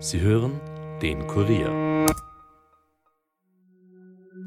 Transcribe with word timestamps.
Sie 0.00 0.20
hören 0.20 0.60
den 1.02 1.26
Kurier. 1.26 2.06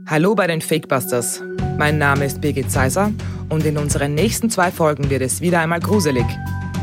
Hallo 0.08 0.34
bei 0.34 0.48
den 0.48 0.62
Fakebusters. 0.62 1.44
Mein 1.78 1.98
Name 1.98 2.24
ist 2.24 2.40
Birgit 2.40 2.72
Seiser 2.72 3.12
und 3.50 3.66
in 3.66 3.78
unseren 3.78 4.16
nächsten 4.16 4.50
zwei 4.50 4.72
Folgen 4.72 5.10
wird 5.10 5.22
es 5.22 5.42
wieder 5.42 5.60
einmal 5.60 5.82
gruselig. 5.82 6.26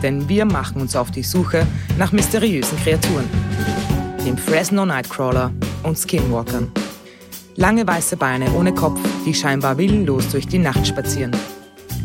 Denn 0.02 0.28
wir 0.28 0.44
machen 0.44 0.82
uns 0.82 0.96
auf 0.96 1.10
die 1.10 1.22
Suche 1.22 1.66
nach 1.96 2.12
mysteriösen 2.12 2.78
Kreaturen. 2.80 3.24
Dem 4.26 4.36
Fresno 4.36 4.84
Nightcrawler 4.84 5.50
und 5.82 5.96
Skinwalkern. 5.96 6.70
Lange 7.56 7.86
weiße 7.86 8.18
Beine 8.18 8.52
ohne 8.52 8.74
Kopf, 8.74 9.00
die 9.24 9.32
scheinbar 9.32 9.78
willenlos 9.78 10.28
durch 10.28 10.46
die 10.46 10.58
Nacht 10.58 10.86
spazieren. 10.86 11.34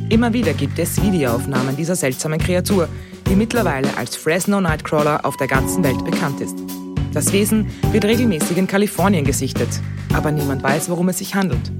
Immer 0.07 0.31
wieder 0.31 0.53
gibt 0.53 0.79
es 0.79 1.01
Videoaufnahmen 1.01 1.75
dieser 1.75 1.95
seltsamen 1.97 2.39
Kreatur, 2.39 2.87
die 3.29 3.35
mittlerweile 3.35 3.95
als 3.97 4.15
Fresno 4.15 4.61
Nightcrawler 4.61 5.25
auf 5.25 5.37
der 5.37 5.47
ganzen 5.47 5.83
Welt 5.83 6.03
bekannt 6.05 6.41
ist. 6.41 6.57
Das 7.13 7.31
Wesen 7.31 7.67
wird 7.91 8.05
regelmäßig 8.05 8.57
in 8.57 8.67
Kalifornien 8.67 9.23
gesichtet, 9.23 9.69
aber 10.13 10.31
niemand 10.31 10.63
weiß, 10.63 10.89
worum 10.89 11.09
es 11.09 11.19
sich 11.19 11.35
handelt. 11.35 11.71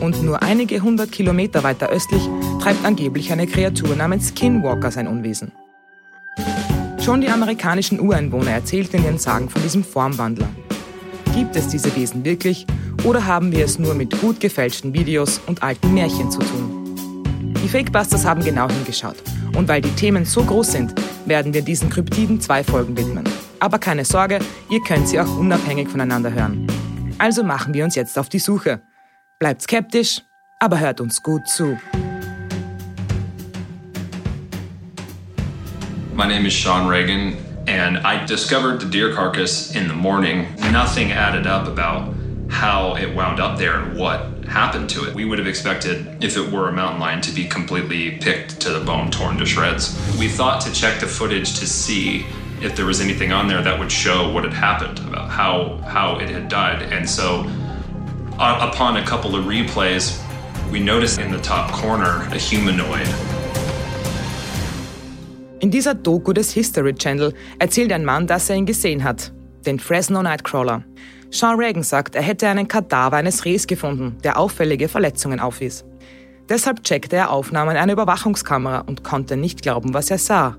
Und 0.00 0.22
nur 0.22 0.42
einige 0.42 0.80
hundert 0.80 1.12
Kilometer 1.12 1.62
weiter 1.62 1.88
östlich 1.88 2.22
treibt 2.60 2.84
angeblich 2.84 3.32
eine 3.32 3.46
Kreatur 3.46 3.94
namens 3.96 4.30
Skinwalker 4.30 4.90
sein 4.90 5.06
Unwesen. 5.06 5.52
Schon 7.00 7.20
die 7.20 7.28
amerikanischen 7.28 8.00
Ureinwohner 8.00 8.50
erzählten 8.50 8.98
in 8.98 9.04
ihren 9.04 9.18
Sagen 9.18 9.48
von 9.48 9.62
diesem 9.62 9.82
Formwandler. 9.82 10.48
Gibt 11.34 11.56
es 11.56 11.68
diese 11.68 11.94
Wesen 11.96 12.24
wirklich 12.24 12.66
oder 13.04 13.26
haben 13.26 13.52
wir 13.52 13.64
es 13.64 13.78
nur 13.78 13.94
mit 13.94 14.20
gut 14.20 14.40
gefälschten 14.40 14.92
Videos 14.92 15.40
und 15.46 15.62
alten 15.62 15.94
Märchen 15.94 16.30
zu 16.30 16.40
tun? 16.40 17.54
Die 17.62 17.68
Fakebusters 17.68 18.24
haben 18.24 18.44
genau 18.44 18.68
hingeschaut 18.68 19.16
und 19.58 19.66
weil 19.66 19.80
die 19.80 19.90
Themen 19.90 20.24
so 20.24 20.44
groß 20.44 20.70
sind, 20.70 20.94
werden 21.26 21.52
wir 21.52 21.62
diesen 21.62 21.90
Kryptiden 21.90 22.40
zwei 22.40 22.62
Folgen 22.62 22.96
widmen. 22.96 23.24
Aber 23.58 23.80
keine 23.80 24.04
Sorge, 24.04 24.38
ihr 24.70 24.80
könnt 24.82 25.08
sie 25.08 25.18
auch 25.18 25.36
unabhängig 25.36 25.88
voneinander 25.88 26.32
hören. 26.32 26.68
Also 27.18 27.42
machen 27.42 27.74
wir 27.74 27.82
uns 27.84 27.96
jetzt 27.96 28.16
auf 28.20 28.28
die 28.28 28.38
Suche. 28.38 28.80
Bleibt 29.40 29.62
skeptisch, 29.62 30.22
aber 30.60 30.78
hört 30.78 31.00
uns 31.00 31.20
gut 31.20 31.48
zu. 31.48 31.76
My 36.14 36.26
name 36.26 36.46
is 36.46 36.54
Sean 36.54 36.88
Reagan, 36.88 37.36
and 37.66 37.98
I 38.04 38.24
discovered 38.26 38.80
the 38.80 38.88
deer 38.88 39.12
carcass 39.12 39.74
in 39.74 39.88
the 39.88 39.94
morning. 39.94 40.46
Nothing 40.72 41.10
added 41.10 41.48
up 41.48 41.66
about 41.66 42.14
how 42.48 42.94
it 42.96 43.14
wound 43.14 43.40
up 43.40 43.58
there 43.58 43.80
and 43.80 43.98
what 43.98 44.44
happened 44.44 44.88
to 44.90 45.04
it. 45.06 45.14
We 45.14 45.24
would 45.24 45.38
have 45.38 45.46
expected, 45.46 46.22
if 46.24 46.36
it 46.36 46.50
were 46.50 46.68
a 46.68 46.72
mountain 46.72 47.00
lion, 47.00 47.20
to 47.22 47.32
be 47.32 47.44
completely 47.44 48.12
picked 48.18 48.60
to 48.60 48.70
the 48.70 48.80
bone, 48.80 49.10
torn 49.10 49.36
to 49.38 49.46
shreds. 49.46 49.96
We 50.18 50.28
thought 50.28 50.60
to 50.62 50.72
check 50.72 51.00
the 51.00 51.06
footage 51.06 51.58
to 51.58 51.66
see 51.66 52.24
if 52.60 52.74
there 52.74 52.86
was 52.86 53.00
anything 53.00 53.32
on 53.32 53.46
there 53.46 53.62
that 53.62 53.78
would 53.78 53.92
show 53.92 54.32
what 54.32 54.44
had 54.44 54.52
happened, 54.52 54.98
about 55.00 55.30
how 55.30 55.76
how 55.86 56.18
it 56.18 56.28
had 56.28 56.48
died. 56.48 56.82
And 56.92 57.08
so, 57.08 57.44
uh, 58.38 58.70
upon 58.72 58.96
a 58.96 59.04
couple 59.04 59.36
of 59.36 59.44
replays, 59.44 60.18
we 60.72 60.80
noticed 60.80 61.20
in 61.20 61.30
the 61.30 61.40
top 61.40 61.70
corner 61.72 62.26
a 62.32 62.38
humanoid. 62.38 63.06
In 65.60 65.70
dieser 65.70 65.94
Doku 65.94 66.32
des 66.32 66.52
History 66.52 66.94
Channel 66.94 67.32
erzählt 67.58 67.92
ein 67.92 68.04
Mann, 68.04 68.26
dass 68.26 68.48
er 68.48 68.56
ihn 68.56 68.66
gesehen 68.66 69.02
hat, 69.02 69.32
den 69.66 69.78
Fresno 69.78 70.22
Nightcrawler. 70.22 70.84
Sean 71.30 71.58
Reagan 71.58 71.82
sagt, 71.82 72.14
er 72.14 72.22
hätte 72.22 72.48
einen 72.48 72.68
Kadaver 72.68 73.16
eines 73.16 73.44
Rehs 73.44 73.66
gefunden, 73.66 74.16
der 74.24 74.38
auffällige 74.38 74.88
Verletzungen 74.88 75.40
aufwies. 75.40 75.84
Deshalb 76.48 76.82
checkte 76.82 77.16
er 77.16 77.30
Aufnahmen 77.30 77.76
einer 77.76 77.92
Überwachungskamera 77.92 78.80
und 78.80 79.04
konnte 79.04 79.36
nicht 79.36 79.60
glauben, 79.60 79.92
was 79.92 80.10
er 80.10 80.18
sah. 80.18 80.56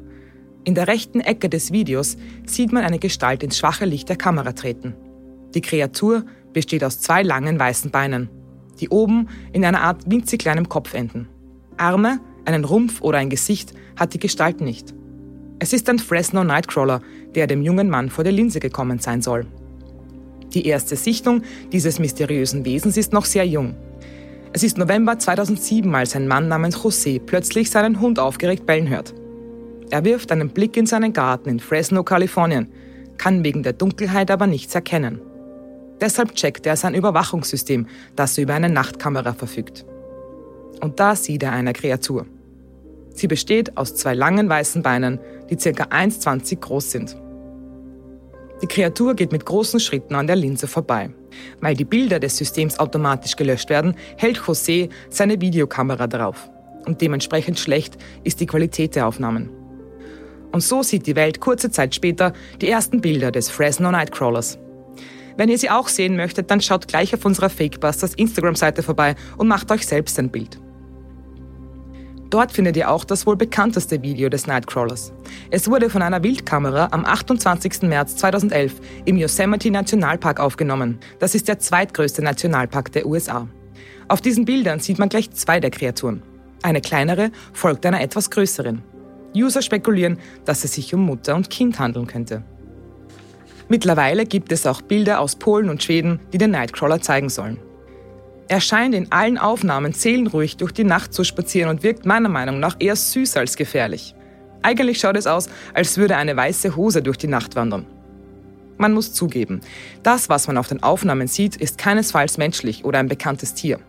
In 0.63 0.75
der 0.75 0.87
rechten 0.87 1.21
Ecke 1.21 1.49
des 1.49 1.71
Videos 1.71 2.17
sieht 2.45 2.71
man 2.71 2.83
eine 2.83 2.99
Gestalt 2.99 3.41
ins 3.41 3.57
schwache 3.57 3.85
Licht 3.85 4.09
der 4.09 4.17
Kamera 4.17 4.51
treten. 4.51 4.93
Die 5.55 5.61
Kreatur 5.61 6.25
besteht 6.53 6.83
aus 6.83 6.99
zwei 6.99 7.23
langen 7.23 7.59
weißen 7.59 7.89
Beinen, 7.89 8.29
die 8.79 8.89
oben 8.89 9.29
in 9.51 9.65
einer 9.65 9.81
Art 9.81 10.09
winzig 10.09 10.39
kleinem 10.39 10.69
Kopf 10.69 10.93
enden. 10.93 11.27
Arme, 11.77 12.19
einen 12.45 12.65
Rumpf 12.65 13.01
oder 13.01 13.17
ein 13.17 13.31
Gesicht 13.31 13.73
hat 13.95 14.13
die 14.13 14.19
Gestalt 14.19 14.61
nicht. 14.61 14.93
Es 15.57 15.73
ist 15.73 15.89
ein 15.89 15.97
Fresno 15.97 16.43
Nightcrawler, 16.43 17.01
der 17.33 17.47
dem 17.47 17.63
jungen 17.63 17.89
Mann 17.89 18.09
vor 18.09 18.23
der 18.23 18.33
Linse 18.33 18.59
gekommen 18.59 18.99
sein 18.99 19.23
soll. 19.23 19.47
Die 20.53 20.65
erste 20.65 20.95
Sichtung 20.95 21.43
dieses 21.71 21.99
mysteriösen 21.99 22.65
Wesens 22.65 22.97
ist 22.97 23.13
noch 23.13 23.25
sehr 23.25 23.45
jung. 23.45 23.75
Es 24.51 24.63
ist 24.63 24.77
November 24.77 25.19
2007, 25.19 25.93
als 25.93 26.15
ein 26.15 26.27
Mann 26.27 26.47
namens 26.47 26.77
José 26.77 27.21
plötzlich 27.23 27.69
seinen 27.69 27.99
Hund 27.99 28.17
aufgeregt 28.17 28.65
bellen 28.65 28.89
hört. 28.89 29.13
Er 29.91 30.03
wirft 30.05 30.31
einen 30.31 30.49
Blick 30.49 30.75
in 30.75 30.87
seinen 30.87 31.13
Garten 31.13 31.49
in 31.49 31.59
Fresno, 31.59 32.03
Kalifornien, 32.03 32.67
kann 33.17 33.43
wegen 33.43 33.61
der 33.61 33.73
Dunkelheit 33.73 34.31
aber 34.31 34.47
nichts 34.47 34.73
erkennen. 34.73 35.21
Deshalb 36.01 36.33
checkt 36.33 36.65
er 36.65 36.77
sein 36.77 36.95
Überwachungssystem, 36.95 37.87
das 38.15 38.37
über 38.37 38.53
eine 38.53 38.69
Nachtkamera 38.69 39.33
verfügt. 39.33 39.85
Und 40.81 40.99
da 40.99 41.15
sieht 41.15 41.43
er 41.43 41.51
eine 41.51 41.73
Kreatur. 41.73 42.25
Sie 43.13 43.27
besteht 43.27 43.77
aus 43.77 43.95
zwei 43.95 44.13
langen 44.13 44.47
weißen 44.47 44.81
Beinen, 44.81 45.19
die 45.49 45.57
ca. 45.57 45.83
1,20 45.83 46.59
groß 46.59 46.91
sind. 46.91 47.17
Die 48.61 48.67
Kreatur 48.67 49.13
geht 49.15 49.31
mit 49.31 49.45
großen 49.45 49.79
Schritten 49.79 50.15
an 50.15 50.27
der 50.27 50.35
Linse 50.35 50.67
vorbei. 50.67 51.11
Weil 51.61 51.75
die 51.75 51.85
Bilder 51.85 52.19
des 52.19 52.37
Systems 52.37 52.79
automatisch 52.79 53.35
gelöscht 53.35 53.69
werden, 53.69 53.95
hält 54.17 54.39
José 54.39 54.89
seine 55.09 55.39
Videokamera 55.39 56.07
drauf. 56.07 56.49
Und 56.85 57.01
dementsprechend 57.01 57.59
schlecht 57.59 57.97
ist 58.23 58.39
die 58.39 58.45
Qualität 58.45 58.95
der 58.95 59.07
Aufnahmen. 59.07 59.49
Und 60.51 60.61
so 60.61 60.81
sieht 60.81 61.05
die 61.07 61.15
Welt 61.15 61.39
kurze 61.39 61.69
Zeit 61.69 61.93
später 61.93 62.33
die 62.61 62.69
ersten 62.69 63.01
Bilder 63.01 63.31
des 63.31 63.49
Fresno 63.49 63.91
Nightcrawlers. 63.91 64.57
Wenn 65.37 65.49
ihr 65.49 65.57
sie 65.57 65.69
auch 65.69 65.87
sehen 65.87 66.17
möchtet, 66.17 66.51
dann 66.51 66.59
schaut 66.59 66.87
gleich 66.87 67.13
auf 67.13 67.23
unserer 67.23 67.49
Fakebusters 67.49 68.15
Instagram-Seite 68.15 68.83
vorbei 68.83 69.15
und 69.37 69.47
macht 69.47 69.71
euch 69.71 69.85
selbst 69.85 70.19
ein 70.19 70.31
Bild. 70.31 70.59
Dort 72.29 72.51
findet 72.51 72.77
ihr 72.77 72.91
auch 72.91 73.05
das 73.05 73.25
wohl 73.25 73.35
bekannteste 73.35 74.03
Video 74.03 74.29
des 74.29 74.45
Nightcrawlers. 74.45 75.13
Es 75.49 75.67
wurde 75.67 75.89
von 75.89 76.03
einer 76.03 76.21
Wildkamera 76.21 76.89
am 76.91 77.03
28. 77.03 77.83
März 77.83 78.17
2011 78.17 78.73
im 79.05 79.17
Yosemite 79.17 79.71
Nationalpark 79.71 80.39
aufgenommen. 80.39 80.99
Das 81.17 81.33
ist 81.33 81.47
der 81.47 81.57
zweitgrößte 81.57 82.21
Nationalpark 82.21 82.91
der 82.91 83.07
USA. 83.07 83.47
Auf 84.07 84.21
diesen 84.21 84.45
Bildern 84.45 84.79
sieht 84.79 84.99
man 84.99 85.09
gleich 85.09 85.31
zwei 85.31 85.59
der 85.59 85.71
Kreaturen. 85.71 86.21
Eine 86.61 86.81
kleinere 86.81 87.31
folgt 87.53 87.85
einer 87.85 88.01
etwas 88.01 88.29
größeren. 88.29 88.83
User 89.35 89.61
spekulieren, 89.61 90.17
dass 90.45 90.63
es 90.63 90.73
sich 90.73 90.93
um 90.93 91.05
Mutter 91.05 91.35
und 91.35 91.49
Kind 91.49 91.79
handeln 91.79 92.07
könnte. 92.07 92.43
Mittlerweile 93.69 94.25
gibt 94.25 94.51
es 94.51 94.65
auch 94.65 94.81
Bilder 94.81 95.19
aus 95.19 95.35
Polen 95.35 95.69
und 95.69 95.83
Schweden, 95.83 96.19
die 96.33 96.39
den 96.39 96.51
Nightcrawler 96.51 97.01
zeigen 97.01 97.29
sollen. 97.29 97.59
Er 98.49 98.61
scheint 98.61 98.95
in 98.95 99.11
allen 99.11 99.37
Aufnahmen 99.37 99.93
seelenruhig 99.93 100.57
durch 100.57 100.71
die 100.71 100.83
Nacht 100.83 101.13
zu 101.13 101.23
spazieren 101.23 101.69
und 101.69 101.83
wirkt 101.83 102.07
meiner 102.07 102.29
Meinung 102.29 102.59
nach 102.59 102.77
eher 102.79 102.95
süß 102.95 103.37
als 103.37 103.55
gefährlich. 103.55 104.15
Eigentlich 104.63 104.99
schaut 104.99 105.17
es 105.17 105.27
aus, 105.27 105.49
als 105.75 105.97
würde 105.97 106.17
eine 106.17 106.35
weiße 106.35 106.75
Hose 106.75 107.03
durch 107.03 107.17
die 107.17 107.27
Nacht 107.27 107.55
wandern. 107.55 107.85
Man 108.77 108.93
muss 108.93 109.13
zugeben, 109.13 109.61
das, 110.01 110.29
was 110.29 110.47
man 110.47 110.57
auf 110.57 110.67
den 110.67 110.81
Aufnahmen 110.81 111.27
sieht, 111.27 111.57
ist 111.57 111.77
keinesfalls 111.77 112.39
menschlich 112.39 112.85
oder 112.85 112.97
ein 112.97 113.07
bekanntes 113.07 113.53
Tier. 113.53 113.79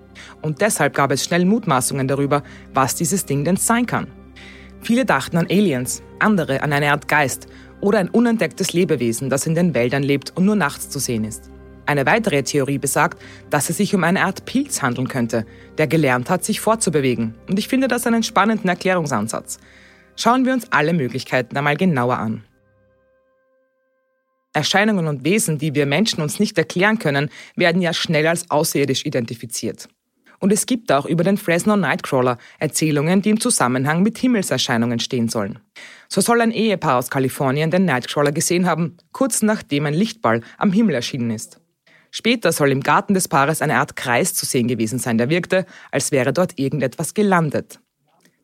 Und 0.43 0.60
deshalb 0.60 0.93
gab 0.93 1.10
es 1.10 1.25
schnell 1.25 1.47
Mutmaßungen 1.47 2.06
darüber, 2.06 2.43
was 2.75 2.94
dieses 2.94 3.25
Ding 3.25 3.47
denn 3.47 3.56
sein 3.56 3.87
kann. 3.87 4.09
Viele 4.82 5.06
dachten 5.06 5.38
an 5.38 5.47
Aliens, 5.47 6.03
andere 6.19 6.62
an 6.62 6.75
eine 6.75 6.91
Art 6.91 7.09
Geist 7.09 7.47
oder 7.81 7.99
ein 7.99 8.10
unentdecktes 8.10 8.75
Lebewesen, 8.75 9.31
das 9.31 9.47
in 9.47 9.54
den 9.54 9.72
Wäldern 9.72 10.03
lebt 10.03 10.37
und 10.37 10.44
nur 10.44 10.56
nachts 10.56 10.91
zu 10.91 10.99
sehen 10.99 11.25
ist. 11.25 11.50
Eine 11.90 12.06
weitere 12.06 12.44
Theorie 12.44 12.78
besagt, 12.78 13.20
dass 13.50 13.68
es 13.68 13.78
sich 13.78 13.96
um 13.96 14.04
eine 14.04 14.24
Art 14.24 14.44
Pilz 14.44 14.80
handeln 14.80 15.08
könnte, 15.08 15.44
der 15.76 15.88
gelernt 15.88 16.30
hat, 16.30 16.44
sich 16.44 16.60
fortzubewegen. 16.60 17.34
Und 17.48 17.58
ich 17.58 17.66
finde 17.66 17.88
das 17.88 18.06
einen 18.06 18.22
spannenden 18.22 18.68
Erklärungsansatz. 18.68 19.58
Schauen 20.14 20.46
wir 20.46 20.52
uns 20.52 20.70
alle 20.70 20.92
Möglichkeiten 20.92 21.56
einmal 21.56 21.76
genauer 21.76 22.16
an. 22.18 22.44
Erscheinungen 24.52 25.08
und 25.08 25.25
Wesen, 25.25 25.58
die 25.58 25.75
wir 25.75 25.84
Menschen 25.84 26.22
uns 26.22 26.38
nicht 26.38 26.56
erklären 26.58 27.00
können, 27.00 27.28
werden 27.56 27.82
ja 27.82 27.93
schnell 27.93 28.28
als 28.28 28.48
außerirdisch 28.52 29.04
identifiziert. 29.04 29.88
Und 30.38 30.52
es 30.52 30.66
gibt 30.66 30.93
auch 30.93 31.06
über 31.06 31.25
den 31.25 31.38
Fresno 31.38 31.76
Nightcrawler 31.76 32.38
Erzählungen, 32.60 33.20
die 33.20 33.31
im 33.31 33.40
Zusammenhang 33.40 34.04
mit 34.04 34.16
Himmelserscheinungen 34.16 35.00
stehen 35.00 35.28
sollen. 35.28 35.58
So 36.08 36.20
soll 36.20 36.40
ein 36.40 36.52
Ehepaar 36.52 36.98
aus 36.98 37.10
Kalifornien 37.10 37.72
den 37.72 37.84
Nightcrawler 37.84 38.31
gesehen 38.31 38.66
haben, 38.66 38.96
kurz 39.10 39.43
nachdem 39.43 39.86
ein 39.86 39.94
Lichtball 39.94 40.43
am 40.56 40.70
Himmel 40.72 40.94
erschienen 40.94 41.32
ist. 41.32 41.60
Später 42.10 42.52
soll 42.52 42.72
im 42.72 42.80
Garten 42.80 43.14
des 43.14 43.28
Paares 43.28 43.62
eine 43.62 43.76
Art 43.76 43.96
Kreis 43.96 44.34
zu 44.34 44.46
sehen 44.46 44.68
gewesen 44.68 44.98
sein, 44.98 45.18
der 45.18 45.30
wirkte, 45.30 45.66
als 45.90 46.12
wäre 46.12 46.32
dort 46.32 46.58
irgendetwas 46.58 47.14
gelandet. 47.14 47.80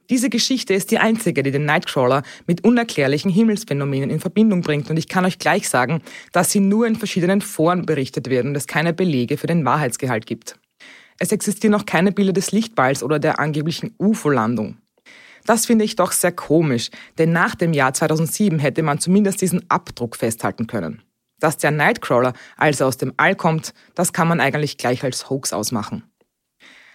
Diese 0.08 0.30
Geschichte 0.30 0.72
ist 0.72 0.92
die 0.92 0.98
einzige, 0.98 1.42
die 1.42 1.50
den 1.50 1.64
Nightcrawler 1.64 2.22
mit 2.46 2.62
unerklärlichen 2.62 3.30
Himmelsphänomenen 3.30 4.08
in 4.08 4.20
Verbindung 4.20 4.60
bringt 4.60 4.88
und 4.88 4.96
ich 4.96 5.08
kann 5.08 5.24
euch 5.24 5.38
gleich 5.38 5.68
sagen, 5.68 6.00
dass 6.32 6.52
sie 6.52 6.60
nur 6.60 6.86
in 6.86 6.94
verschiedenen 6.94 7.40
Foren 7.40 7.86
berichtet 7.86 8.30
wird 8.30 8.44
und 8.44 8.56
es 8.56 8.68
keine 8.68 8.92
Belege 8.92 9.36
für 9.36 9.48
den 9.48 9.64
Wahrheitsgehalt 9.64 10.26
gibt. 10.26 10.60
Es 11.18 11.32
existieren 11.32 11.72
noch 11.72 11.86
keine 11.86 12.12
Bilder 12.12 12.32
des 12.32 12.52
Lichtballs 12.52 13.02
oder 13.02 13.18
der 13.18 13.40
angeblichen 13.40 13.94
UFO-Landung. 13.98 14.76
Das 15.44 15.66
finde 15.66 15.84
ich 15.84 15.96
doch 15.96 16.12
sehr 16.12 16.32
komisch, 16.32 16.90
denn 17.18 17.32
nach 17.32 17.54
dem 17.54 17.72
Jahr 17.72 17.94
2007 17.94 18.58
hätte 18.58 18.82
man 18.82 18.98
zumindest 18.98 19.40
diesen 19.40 19.68
Abdruck 19.70 20.16
festhalten 20.16 20.66
können. 20.66 21.02
Dass 21.38 21.56
der 21.56 21.71
Nightcrawler 21.71 22.33
also 22.56 22.87
aus 22.87 22.97
dem 22.97 23.12
All 23.17 23.35
kommt, 23.35 23.75
das 23.94 24.12
kann 24.12 24.29
man 24.29 24.41
eigentlich 24.41 24.79
gleich 24.79 25.05
als 25.05 25.29
Hoax 25.29 25.53
ausmachen. 25.53 26.05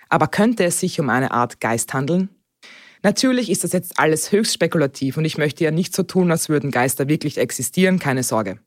Aber 0.09 0.27
könnte 0.27 0.63
es 0.65 0.79
sich 0.79 0.99
um 0.99 1.09
eine 1.09 1.31
Art 1.31 1.59
Geist 1.59 1.93
handeln? 1.93 2.29
Natürlich 3.03 3.49
ist 3.49 3.63
das 3.63 3.71
jetzt 3.71 3.97
alles 3.97 4.31
höchst 4.31 4.53
spekulativ 4.53 5.17
und 5.17 5.25
ich 5.25 5.37
möchte 5.37 5.63
ja 5.63 5.71
nicht 5.71 5.95
so 5.95 6.03
tun, 6.03 6.31
als 6.31 6.49
würden 6.49 6.69
Geister 6.69 7.07
wirklich 7.07 7.37
existieren, 7.37 7.97
keine 7.97 8.23
Sorge. 8.23 8.59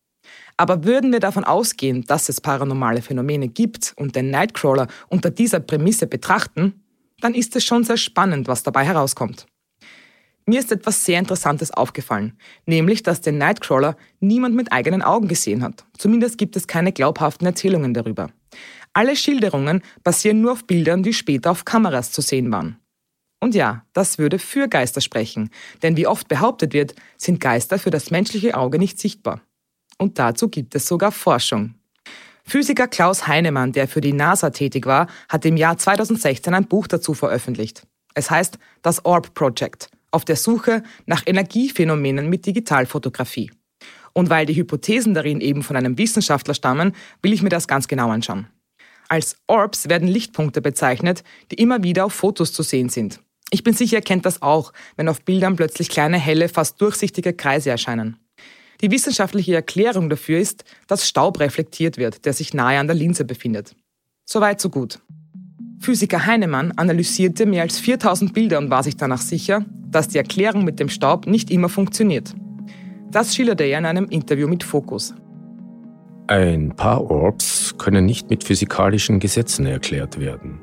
Aber 0.57 0.85
würden 0.85 1.13
wir 1.13 1.21
davon 1.21 1.45
ausgehen, 1.45 2.05
dass 2.05 2.29
es 2.29 2.41
paranormale 2.41 3.03
Phänomene 3.03 3.49
gibt 3.49 3.93
und 3.97 4.17
den 4.17 4.31
Nightcrawler 4.31 4.89
unter 5.09 5.31
dieser 5.31 5.61
Prämisse 5.61 6.07
betrachten, 6.07 6.85
dann 7.21 7.35
ist 7.35 7.55
es 7.57 7.65
schon 7.65 7.85
sehr 7.85 7.97
spannend, 7.97 8.49
was 8.49 8.63
dabei 8.63 8.85
herauskommt. 8.85 9.47
Mir 10.47 10.61
ist 10.61 10.71
etwas 10.71 11.05
sehr 11.05 11.19
Interessantes 11.19 11.71
aufgefallen, 11.71 12.37
nämlich, 12.67 13.03
dass 13.03 13.23
den 13.23 13.39
Nightcrawler 13.39 13.97
niemand 14.21 14.55
mit 14.55 14.73
eigenen 14.73 15.01
Augen 15.01 15.27
gesehen 15.27 15.63
hat. 15.63 15.87
Zumindest 15.97 16.37
gibt 16.37 16.55
es 16.57 16.67
keine 16.67 16.93
glaubhaften 16.93 17.47
Erzählungen 17.47 17.95
darüber. 17.95 18.31
Alle 18.93 19.17
Schilderungen 19.17 19.83
basieren 20.03 20.43
nur 20.43 20.53
auf 20.53 20.67
Bildern, 20.67 21.03
die 21.03 21.15
später 21.15 21.51
auf 21.51 21.65
Kameras 21.65 22.13
zu 22.13 22.21
sehen 22.21 22.53
waren. 22.53 22.79
Und 23.41 23.55
ja, 23.55 23.85
das 23.95 24.19
würde 24.19 24.39
für 24.39 24.69
Geister 24.69 25.01
sprechen, 25.01 25.51
denn 25.83 25.97
wie 25.97 26.07
oft 26.07 26.29
behauptet 26.29 26.75
wird, 26.75 26.95
sind 27.17 27.41
Geister 27.41 27.79
für 27.79 27.91
das 27.91 28.11
menschliche 28.11 28.57
Auge 28.57 28.79
nicht 28.79 28.99
sichtbar. 28.99 29.41
Und 29.99 30.19
dazu 30.19 30.49
gibt 30.49 30.75
es 30.75 30.87
sogar 30.87 31.13
Forschung. 31.13 31.75
Physiker 32.45 32.89
Klaus 32.89 33.27
Heinemann, 33.27 33.73
der 33.73 33.89
für 33.89 34.03
die 34.03 34.13
NASA 34.13 34.51
tätig 34.51 34.85
war, 34.85 35.09
hat 35.29 35.47
im 35.47 35.57
Jahr 35.57 35.79
2016 35.79 36.53
ein 36.53 36.67
Buch 36.67 36.87
dazu 36.87 37.15
veröffentlicht. 37.15 37.87
Es 38.15 38.31
heißt 38.31 38.59
Das 38.83 39.05
Orb 39.05 39.35
Project 39.35 39.89
auf 40.15 40.25
der 40.25 40.37
Suche 40.37 40.83
nach 41.07 41.23
Energiephänomenen 41.27 42.29
mit 42.29 42.47
Digitalfotografie. 42.47 43.51
Und 44.13 44.31
weil 44.31 44.47
die 44.47 44.55
Hypothesen 44.55 45.13
darin 45.13 45.41
eben 45.41 45.63
von 45.63 45.77
einem 45.77 45.99
Wissenschaftler 45.99 46.55
stammen, 46.55 46.93
will 47.21 47.33
ich 47.33 47.43
mir 47.43 47.49
das 47.49 47.67
ganz 47.67 47.89
genau 47.89 48.11
anschauen. 48.11 48.47
Als 49.09 49.37
Orbs 49.47 49.89
werden 49.89 50.09
Lichtpunkte 50.09 50.63
bezeichnet, 50.63 51.25
die 51.51 51.57
immer 51.57 51.83
wieder 51.83 52.07
auf 52.07 52.15
Fotos 52.15 52.53
zu 52.53 52.63
sehen 52.63 52.89
sind. 52.89 53.21
Ich 53.51 53.63
bin 53.63 53.75
sicher, 53.75 53.99
ihr 53.99 54.03
kennt 54.03 54.25
das 54.25 54.41
auch, 54.41 54.73
wenn 54.97 55.09
auf 55.09 55.21
Bildern 55.23 55.57
plötzlich 55.57 55.89
kleine, 55.89 56.19
helle, 56.19 56.49
fast 56.49 56.81
durchsichtige 56.81 57.35
Kreise 57.35 57.71
erscheinen. 57.71 58.17
Die 58.81 58.91
wissenschaftliche 58.91 59.55
Erklärung 59.55 60.09
dafür 60.09 60.39
ist, 60.39 60.65
dass 60.87 61.09
Staub 61.09 61.41
reflektiert 61.41 61.97
wird, 61.97 62.25
der 62.25 62.33
sich 62.33 62.55
nahe 62.55 62.79
an 62.79 62.87
der 62.87 62.97
Linse 62.97 63.25
befindet. 63.25 63.77
Soweit, 64.25 64.61
so 64.61 64.71
gut. 64.71 65.01
Physiker 65.85 66.25
Heinemann 66.25 66.73
analysierte 66.77 67.45
mehr 67.45 67.61
als 67.61 67.79
4000 67.79 68.33
Bilder 68.33 68.57
und 68.57 68.71
war 68.71 68.83
sich 68.83 68.97
danach 68.97 69.21
sicher, 69.21 69.67
dass 69.91 70.09
die 70.09 70.17
Erklärung 70.17 70.65
mit 70.65 70.81
dem 70.81 70.89
Staub 70.89 71.27
nicht 71.27 71.51
immer 71.51 71.69
funktioniert. 71.69 72.35
Das 73.11 73.35
schilderte 73.37 73.65
er 73.65 73.81
in 73.81 73.85
einem 73.85 74.07
Interview 74.07 74.49
mit 74.49 74.65
Focus. 74.65 75.15
Ein 76.27 76.75
paar 76.75 77.11
Orbs 77.11 77.75
können 77.77 78.07
nicht 78.07 78.31
mit 78.31 78.45
physikalischen 78.45 79.21
Gesetzen 79.21 79.67
erklärt 79.67 80.19
werden. 80.19 80.59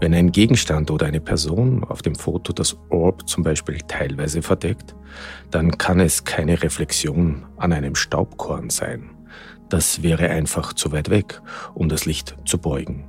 Wenn 0.00 0.12
ein 0.12 0.32
Gegenstand 0.32 0.90
oder 0.90 1.06
eine 1.06 1.20
Person 1.20 1.82
auf 1.84 2.02
dem 2.02 2.14
Foto 2.14 2.52
das 2.52 2.76
Orb 2.90 3.26
zum 3.26 3.42
Beispiel 3.42 3.78
teilweise 3.88 4.42
verdeckt, 4.42 4.94
dann 5.50 5.78
kann 5.78 5.98
es 5.98 6.24
keine 6.24 6.62
Reflexion 6.62 7.46
an 7.56 7.72
einem 7.72 7.94
Staubkorn 7.94 8.68
sein. 8.68 9.08
Das 9.68 10.02
wäre 10.02 10.30
einfach 10.30 10.72
zu 10.72 10.92
weit 10.92 11.10
weg, 11.10 11.42
um 11.74 11.88
das 11.88 12.06
Licht 12.06 12.36
zu 12.46 12.58
beugen. 12.58 13.04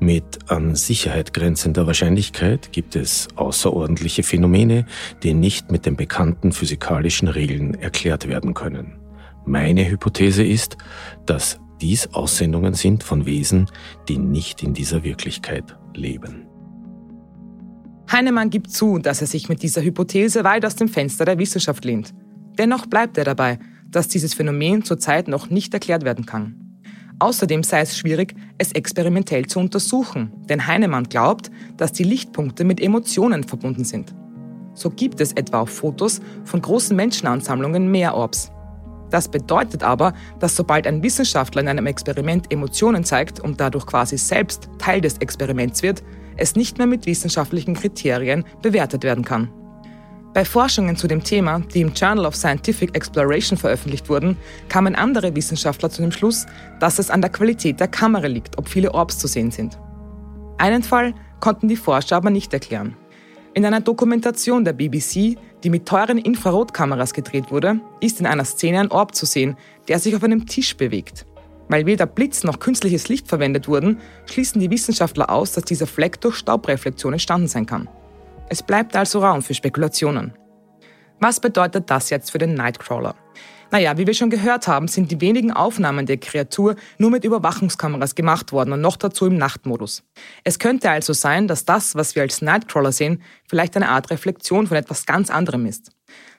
Mit 0.00 0.50
an 0.50 0.74
Sicherheit 0.74 1.32
grenzender 1.32 1.86
Wahrscheinlichkeit 1.86 2.72
gibt 2.72 2.96
es 2.96 3.28
außerordentliche 3.36 4.22
Phänomene, 4.22 4.86
die 5.22 5.34
nicht 5.34 5.70
mit 5.70 5.86
den 5.86 5.96
bekannten 5.96 6.52
physikalischen 6.52 7.28
Regeln 7.28 7.74
erklärt 7.74 8.28
werden 8.28 8.54
können. 8.54 8.98
Meine 9.46 9.88
Hypothese 9.88 10.44
ist, 10.44 10.76
dass 11.26 11.60
dies 11.80 12.12
Aussendungen 12.12 12.74
sind 12.74 13.02
von 13.02 13.24
Wesen, 13.24 13.70
die 14.08 14.18
nicht 14.18 14.62
in 14.62 14.74
dieser 14.74 15.02
Wirklichkeit 15.04 15.76
leben. 15.94 16.46
Heinemann 18.10 18.50
gibt 18.50 18.72
zu, 18.72 18.98
dass 18.98 19.20
er 19.20 19.26
sich 19.28 19.48
mit 19.48 19.62
dieser 19.62 19.82
Hypothese 19.82 20.42
weit 20.42 20.66
aus 20.66 20.74
dem 20.74 20.88
Fenster 20.88 21.24
der 21.24 21.38
Wissenschaft 21.38 21.84
lehnt. 21.84 22.12
Dennoch 22.58 22.86
bleibt 22.86 23.16
er 23.16 23.24
dabei, 23.24 23.58
dass 23.90 24.08
dieses 24.08 24.34
Phänomen 24.34 24.84
zurzeit 24.84 25.28
noch 25.28 25.50
nicht 25.50 25.74
erklärt 25.74 26.04
werden 26.04 26.26
kann. 26.26 26.70
Außerdem 27.18 27.62
sei 27.62 27.80
es 27.80 27.98
schwierig, 27.98 28.34
es 28.56 28.72
experimentell 28.72 29.46
zu 29.46 29.60
untersuchen, 29.60 30.32
denn 30.48 30.66
Heinemann 30.66 31.04
glaubt, 31.04 31.50
dass 31.76 31.92
die 31.92 32.04
Lichtpunkte 32.04 32.64
mit 32.64 32.80
Emotionen 32.80 33.44
verbunden 33.44 33.84
sind. 33.84 34.14
So 34.72 34.88
gibt 34.88 35.20
es 35.20 35.32
etwa 35.32 35.60
auf 35.60 35.70
Fotos 35.70 36.20
von 36.44 36.62
großen 36.62 36.96
Menschenansammlungen 36.96 37.90
mehr 37.90 38.14
Orbs. 38.14 38.50
Das 39.10 39.28
bedeutet 39.28 39.82
aber, 39.82 40.14
dass 40.38 40.56
sobald 40.56 40.86
ein 40.86 41.02
Wissenschaftler 41.02 41.60
in 41.60 41.68
einem 41.68 41.86
Experiment 41.86 42.50
Emotionen 42.50 43.04
zeigt 43.04 43.40
und 43.40 43.60
dadurch 43.60 43.84
quasi 43.84 44.16
selbst 44.16 44.70
Teil 44.78 45.00
des 45.00 45.18
Experiments 45.18 45.82
wird, 45.82 46.02
es 46.36 46.56
nicht 46.56 46.78
mehr 46.78 46.86
mit 46.86 47.06
wissenschaftlichen 47.06 47.74
Kriterien 47.74 48.44
bewertet 48.62 49.02
werden 49.02 49.24
kann. 49.24 49.50
Bei 50.32 50.44
Forschungen 50.44 50.96
zu 50.96 51.08
dem 51.08 51.24
Thema, 51.24 51.60
die 51.74 51.80
im 51.80 51.92
Journal 51.92 52.24
of 52.24 52.36
Scientific 52.36 52.94
Exploration 52.94 53.58
veröffentlicht 53.58 54.08
wurden, 54.08 54.36
kamen 54.68 54.94
andere 54.94 55.34
Wissenschaftler 55.34 55.90
zu 55.90 56.02
dem 56.02 56.12
Schluss, 56.12 56.46
dass 56.78 57.00
es 57.00 57.10
an 57.10 57.20
der 57.20 57.30
Qualität 57.30 57.80
der 57.80 57.88
Kamera 57.88 58.28
liegt, 58.28 58.56
ob 58.56 58.68
viele 58.68 58.94
Orbs 58.94 59.18
zu 59.18 59.26
sehen 59.26 59.50
sind. 59.50 59.76
Einen 60.58 60.84
Fall 60.84 61.14
konnten 61.40 61.66
die 61.66 61.76
Forscher 61.76 62.14
aber 62.14 62.30
nicht 62.30 62.52
erklären. 62.52 62.96
In 63.54 63.66
einer 63.66 63.80
Dokumentation 63.80 64.64
der 64.64 64.72
BBC, 64.72 65.36
die 65.64 65.70
mit 65.70 65.86
teuren 65.86 66.18
Infrarotkameras 66.18 67.12
gedreht 67.12 67.50
wurde, 67.50 67.80
ist 68.00 68.20
in 68.20 68.26
einer 68.26 68.44
Szene 68.44 68.78
ein 68.78 68.92
Orb 68.92 69.16
zu 69.16 69.26
sehen, 69.26 69.56
der 69.88 69.98
sich 69.98 70.14
auf 70.14 70.22
einem 70.22 70.46
Tisch 70.46 70.76
bewegt. 70.76 71.26
Weil 71.68 71.86
weder 71.86 72.06
Blitz 72.06 72.44
noch 72.44 72.60
künstliches 72.60 73.08
Licht 73.08 73.26
verwendet 73.26 73.66
wurden, 73.66 73.98
schließen 74.26 74.60
die 74.60 74.70
Wissenschaftler 74.70 75.28
aus, 75.30 75.52
dass 75.52 75.64
dieser 75.64 75.88
Fleck 75.88 76.20
durch 76.20 76.36
Staubreflexion 76.36 77.14
entstanden 77.14 77.48
sein 77.48 77.66
kann. 77.66 77.88
Es 78.52 78.64
bleibt 78.64 78.96
also 78.96 79.20
Raum 79.20 79.42
für 79.42 79.54
Spekulationen. 79.54 80.32
Was 81.20 81.38
bedeutet 81.38 81.88
das 81.88 82.10
jetzt 82.10 82.32
für 82.32 82.38
den 82.38 82.54
Nightcrawler? 82.54 83.14
Naja, 83.70 83.96
wie 83.96 84.08
wir 84.08 84.14
schon 84.14 84.28
gehört 84.28 84.66
haben, 84.66 84.88
sind 84.88 85.12
die 85.12 85.20
wenigen 85.20 85.52
Aufnahmen 85.52 86.04
der 86.04 86.16
Kreatur 86.16 86.74
nur 86.98 87.12
mit 87.12 87.22
Überwachungskameras 87.22 88.16
gemacht 88.16 88.50
worden 88.50 88.72
und 88.72 88.80
noch 88.80 88.96
dazu 88.96 89.26
im 89.26 89.36
Nachtmodus. 89.36 90.02
Es 90.42 90.58
könnte 90.58 90.90
also 90.90 91.12
sein, 91.12 91.46
dass 91.46 91.64
das, 91.64 91.94
was 91.94 92.16
wir 92.16 92.22
als 92.22 92.42
Nightcrawler 92.42 92.90
sehen, 92.90 93.22
vielleicht 93.48 93.76
eine 93.76 93.88
Art 93.88 94.10
Reflexion 94.10 94.66
von 94.66 94.76
etwas 94.76 95.06
ganz 95.06 95.30
anderem 95.30 95.64
ist. 95.64 95.92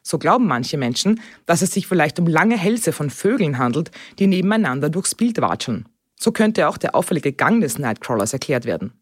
So 0.04 0.18
glauben 0.18 0.48
manche 0.48 0.78
Menschen, 0.78 1.22
dass 1.46 1.62
es 1.62 1.72
sich 1.72 1.88
vielleicht 1.88 2.20
um 2.20 2.28
lange 2.28 2.58
Hälse 2.58 2.92
von 2.92 3.10
Vögeln 3.10 3.58
handelt, 3.58 3.90
die 4.20 4.28
nebeneinander 4.28 4.90
durchs 4.90 5.16
Bild 5.16 5.40
watscheln. 5.40 5.88
So 6.20 6.34
könnte 6.34 6.68
auch 6.68 6.78
der 6.78 6.94
auffällige 6.94 7.32
Gang 7.32 7.62
des 7.62 7.80
Nightcrawlers 7.80 8.34
erklärt 8.34 8.66
werden. 8.66 9.01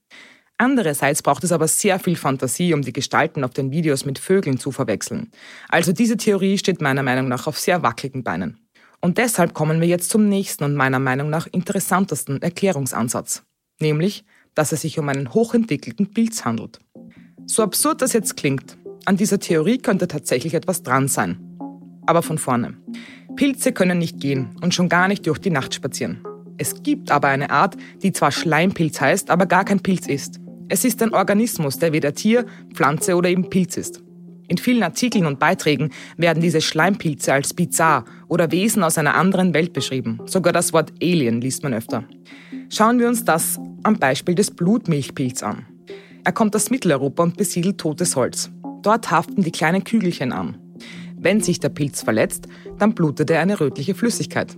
Andererseits 0.61 1.21
braucht 1.21 1.45
es 1.45 1.53
aber 1.53 1.69
sehr 1.69 1.99
viel 1.99 2.17
Fantasie, 2.17 2.73
um 2.73 2.81
die 2.81 2.91
Gestalten 2.91 3.45
auf 3.45 3.51
den 3.51 3.71
Videos 3.71 4.03
mit 4.03 4.19
Vögeln 4.19 4.59
zu 4.59 4.73
verwechseln. 4.73 5.31
Also 5.69 5.93
diese 5.93 6.17
Theorie 6.17 6.57
steht 6.57 6.81
meiner 6.81 7.01
Meinung 7.01 7.29
nach 7.29 7.47
auf 7.47 7.57
sehr 7.57 7.81
wackeligen 7.81 8.25
Beinen. 8.25 8.59
Und 8.99 9.17
deshalb 9.17 9.53
kommen 9.53 9.79
wir 9.79 9.87
jetzt 9.87 10.09
zum 10.09 10.27
nächsten 10.27 10.65
und 10.65 10.75
meiner 10.75 10.99
Meinung 10.99 11.29
nach 11.29 11.47
interessantesten 11.49 12.41
Erklärungsansatz. 12.41 13.43
Nämlich, 13.79 14.25
dass 14.53 14.73
es 14.73 14.81
sich 14.81 14.99
um 14.99 15.07
einen 15.07 15.33
hochentwickelten 15.33 16.11
Pilz 16.11 16.43
handelt. 16.43 16.79
So 17.45 17.63
absurd 17.63 18.01
das 18.01 18.11
jetzt 18.11 18.35
klingt, 18.35 18.77
an 19.05 19.15
dieser 19.15 19.39
Theorie 19.39 19.77
könnte 19.77 20.09
tatsächlich 20.09 20.55
etwas 20.55 20.83
dran 20.83 21.07
sein. 21.07 21.39
Aber 22.05 22.21
von 22.21 22.37
vorne. 22.37 22.75
Pilze 23.37 23.71
können 23.71 23.97
nicht 23.97 24.19
gehen 24.19 24.57
und 24.61 24.73
schon 24.73 24.89
gar 24.89 25.07
nicht 25.07 25.25
durch 25.25 25.39
die 25.39 25.51
Nacht 25.51 25.73
spazieren. 25.73 26.21
Es 26.57 26.83
gibt 26.83 27.11
aber 27.11 27.29
eine 27.29 27.49
Art, 27.49 27.77
die 28.03 28.11
zwar 28.11 28.33
Schleimpilz 28.33 28.99
heißt, 28.99 29.29
aber 29.29 29.45
gar 29.45 29.63
kein 29.63 29.79
Pilz 29.79 30.05
ist. 30.05 30.41
Es 30.71 30.85
ist 30.85 31.01
ein 31.01 31.15
Organismus, 31.15 31.79
der 31.79 31.93
weder 31.93 32.13
Tier, 32.13 32.45
Pflanze 32.73 33.15
oder 33.15 33.29
eben 33.29 33.49
Pilz 33.49 33.75
ist. 33.75 34.03
In 34.47 34.59
vielen 34.59 34.83
Artikeln 34.83 35.25
und 35.25 35.39
Beiträgen 35.39 35.89
werden 36.15 36.41
diese 36.41 36.61
Schleimpilze 36.61 37.33
als 37.33 37.55
bizarr 37.55 38.05
oder 38.27 38.51
Wesen 38.51 38.83
aus 38.83 38.99
einer 38.99 39.15
anderen 39.15 39.55
Welt 39.55 39.73
beschrieben. 39.73 40.19
Sogar 40.25 40.53
das 40.53 40.71
Wort 40.71 40.93
Alien 41.01 41.41
liest 41.41 41.63
man 41.63 41.73
öfter. 41.73 42.03
Schauen 42.69 42.99
wir 42.99 43.07
uns 43.07 43.25
das 43.25 43.59
am 43.81 43.97
Beispiel 43.97 44.35
des 44.35 44.51
Blutmilchpilz 44.51 45.41
an. 45.41 45.65
Er 46.23 46.33
kommt 46.33 46.55
aus 46.55 46.69
Mitteleuropa 46.69 47.23
und 47.23 47.37
besiedelt 47.37 47.79
totes 47.79 48.15
Holz. 48.15 48.51
Dort 48.83 49.09
haften 49.09 49.41
die 49.41 49.51
kleinen 49.51 49.83
Kügelchen 49.83 50.31
an. 50.31 50.57
Wenn 51.17 51.41
sich 51.41 51.59
der 51.59 51.69
Pilz 51.69 52.03
verletzt, 52.03 52.47
dann 52.77 52.93
blutet 52.93 53.31
er 53.31 53.41
eine 53.41 53.59
rötliche 53.59 53.95
Flüssigkeit. 53.95 54.55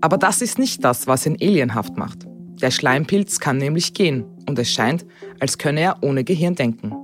Aber 0.00 0.16
das 0.16 0.40
ist 0.40 0.58
nicht 0.58 0.82
das, 0.84 1.06
was 1.06 1.26
ihn 1.26 1.36
alienhaft 1.40 1.98
macht. 1.98 2.26
Der 2.64 2.70
Schleimpilz 2.70 3.40
kann 3.40 3.58
nämlich 3.58 3.92
gehen 3.92 4.24
und 4.48 4.58
es 4.58 4.70
scheint, 4.70 5.04
als 5.38 5.58
könne 5.58 5.80
er 5.80 5.96
ohne 6.00 6.24
Gehirn 6.24 6.54
denken. 6.54 6.94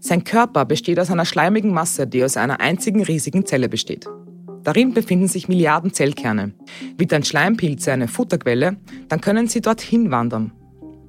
Sein 0.00 0.24
Körper 0.24 0.64
besteht 0.64 0.98
aus 0.98 1.08
einer 1.08 1.24
schleimigen 1.24 1.72
Masse, 1.72 2.08
die 2.08 2.24
aus 2.24 2.36
einer 2.36 2.60
einzigen 2.60 3.00
riesigen 3.00 3.46
Zelle 3.46 3.68
besteht. 3.68 4.08
Darin 4.64 4.92
befinden 4.92 5.28
sich 5.28 5.46
Milliarden 5.46 5.92
Zellkerne. 5.92 6.52
Wird 6.98 7.12
ein 7.12 7.22
Schleimpilz 7.22 7.86
eine 7.86 8.08
Futterquelle, 8.08 8.76
dann 9.08 9.20
können 9.20 9.46
sie 9.46 9.60
dorthin 9.60 10.10
wandern. 10.10 10.50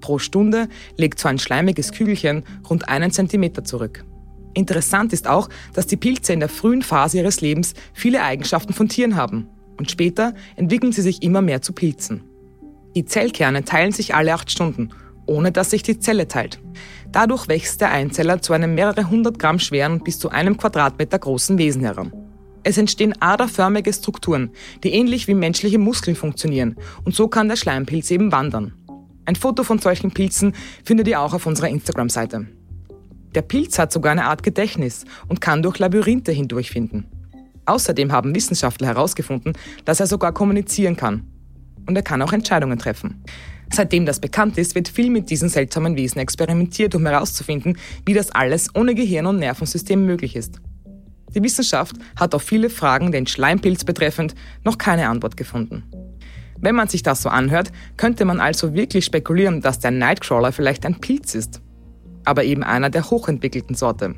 Pro 0.01 0.19
Stunde 0.19 0.67
legt 0.97 1.17
so 1.17 1.27
ein 1.27 1.39
schleimiges 1.39 1.91
Kügelchen 1.91 2.43
rund 2.69 2.87
einen 2.87 3.09
Zentimeter 3.09 3.63
zurück. 3.63 4.05
Interessant 4.53 5.13
ist 5.13 5.25
auch, 5.25 5.49
dass 5.73 5.87
die 5.87 5.97
Pilze 5.97 6.31
in 6.31 6.41
der 6.41 6.49
frühen 6.49 6.83
Phase 6.83 7.17
ihres 7.17 7.41
Lebens 7.41 7.73
viele 7.95 8.21
Eigenschaften 8.21 8.73
von 8.73 8.87
Tieren 8.87 9.15
haben. 9.15 9.49
Und 9.79 9.89
später 9.89 10.35
entwickeln 10.57 10.91
sie 10.91 11.01
sich 11.01 11.23
immer 11.23 11.41
mehr 11.41 11.63
zu 11.63 11.73
Pilzen. 11.73 12.21
Die 12.95 13.05
Zellkerne 13.05 13.65
teilen 13.65 13.91
sich 13.91 14.15
alle 14.15 14.33
acht 14.33 14.49
Stunden, 14.49 14.89
ohne 15.25 15.51
dass 15.51 15.71
sich 15.71 15.83
die 15.83 15.99
Zelle 15.99 16.27
teilt. 16.27 16.59
Dadurch 17.11 17.47
wächst 17.47 17.81
der 17.81 17.91
Einzeller 17.91 18.41
zu 18.41 18.53
einem 18.53 18.73
mehrere 18.73 19.09
hundert 19.09 19.37
Gramm 19.37 19.59
schweren 19.59 20.01
bis 20.01 20.17
zu 20.17 20.29
einem 20.29 20.57
Quadratmeter 20.57 21.19
großen 21.19 21.57
Wesen 21.57 21.81
heran. 21.81 22.13
Es 22.63 22.77
entstehen 22.77 23.13
aderförmige 23.21 23.93
Strukturen, 23.93 24.49
die 24.83 24.93
ähnlich 24.93 25.27
wie 25.27 25.35
menschliche 25.35 25.77
Muskeln 25.77 26.15
funktionieren 26.15 26.77
und 27.03 27.13
so 27.13 27.27
kann 27.27 27.49
der 27.49 27.57
Schleimpilz 27.57 28.09
eben 28.11 28.31
wandern. 28.31 28.73
Ein 29.25 29.35
Foto 29.35 29.63
von 29.63 29.79
solchen 29.79 30.11
Pilzen 30.11 30.53
findet 30.83 31.07
ihr 31.07 31.19
auch 31.19 31.33
auf 31.33 31.45
unserer 31.45 31.69
Instagram-Seite. 31.69 32.47
Der 33.33 33.41
Pilz 33.41 33.77
hat 33.77 33.91
sogar 33.91 34.13
eine 34.13 34.25
Art 34.25 34.43
Gedächtnis 34.43 35.03
und 35.27 35.41
kann 35.41 35.61
durch 35.61 35.79
Labyrinthe 35.79 36.31
hindurchfinden. 36.31 37.07
Außerdem 37.65 38.11
haben 38.11 38.33
Wissenschaftler 38.33 38.87
herausgefunden, 38.87 39.53
dass 39.83 39.99
er 39.99 40.07
sogar 40.07 40.31
kommunizieren 40.31 40.95
kann. 40.95 41.27
Und 41.87 41.95
er 41.95 42.03
kann 42.03 42.21
auch 42.21 42.33
Entscheidungen 42.33 42.79
treffen. 42.79 43.23
Seitdem 43.71 44.05
das 44.05 44.19
bekannt 44.19 44.57
ist, 44.57 44.75
wird 44.75 44.87
viel 44.87 45.09
mit 45.09 45.29
diesen 45.29 45.49
seltsamen 45.49 45.95
Wesen 45.95 46.19
experimentiert, 46.19 46.95
um 46.95 47.05
herauszufinden, 47.05 47.77
wie 48.05 48.13
das 48.13 48.31
alles 48.31 48.73
ohne 48.75 48.95
Gehirn 48.95 49.25
und 49.25 49.39
Nervensystem 49.39 50.05
möglich 50.05 50.35
ist. 50.35 50.61
Die 51.33 51.43
Wissenschaft 51.43 51.95
hat 52.15 52.33
auf 52.35 52.43
viele 52.43 52.69
Fragen 52.69 53.11
den 53.11 53.27
Schleimpilz 53.27 53.83
betreffend 53.83 54.35
noch 54.63 54.77
keine 54.77 55.09
Antwort 55.09 55.35
gefunden. 55.35 55.83
Wenn 56.59 56.75
man 56.75 56.87
sich 56.87 57.03
das 57.03 57.21
so 57.21 57.29
anhört, 57.29 57.71
könnte 57.97 58.23
man 58.23 58.39
also 58.39 58.73
wirklich 58.73 59.05
spekulieren, 59.05 59.61
dass 59.61 59.79
der 59.79 59.91
Nightcrawler 59.91 60.51
vielleicht 60.51 60.85
ein 60.85 61.01
Pilz 61.01 61.35
ist 61.35 61.61
aber 62.25 62.43
eben 62.43 62.63
einer 62.63 62.89
der 62.89 63.09
hochentwickelten 63.09 63.75
Sorte. 63.75 64.15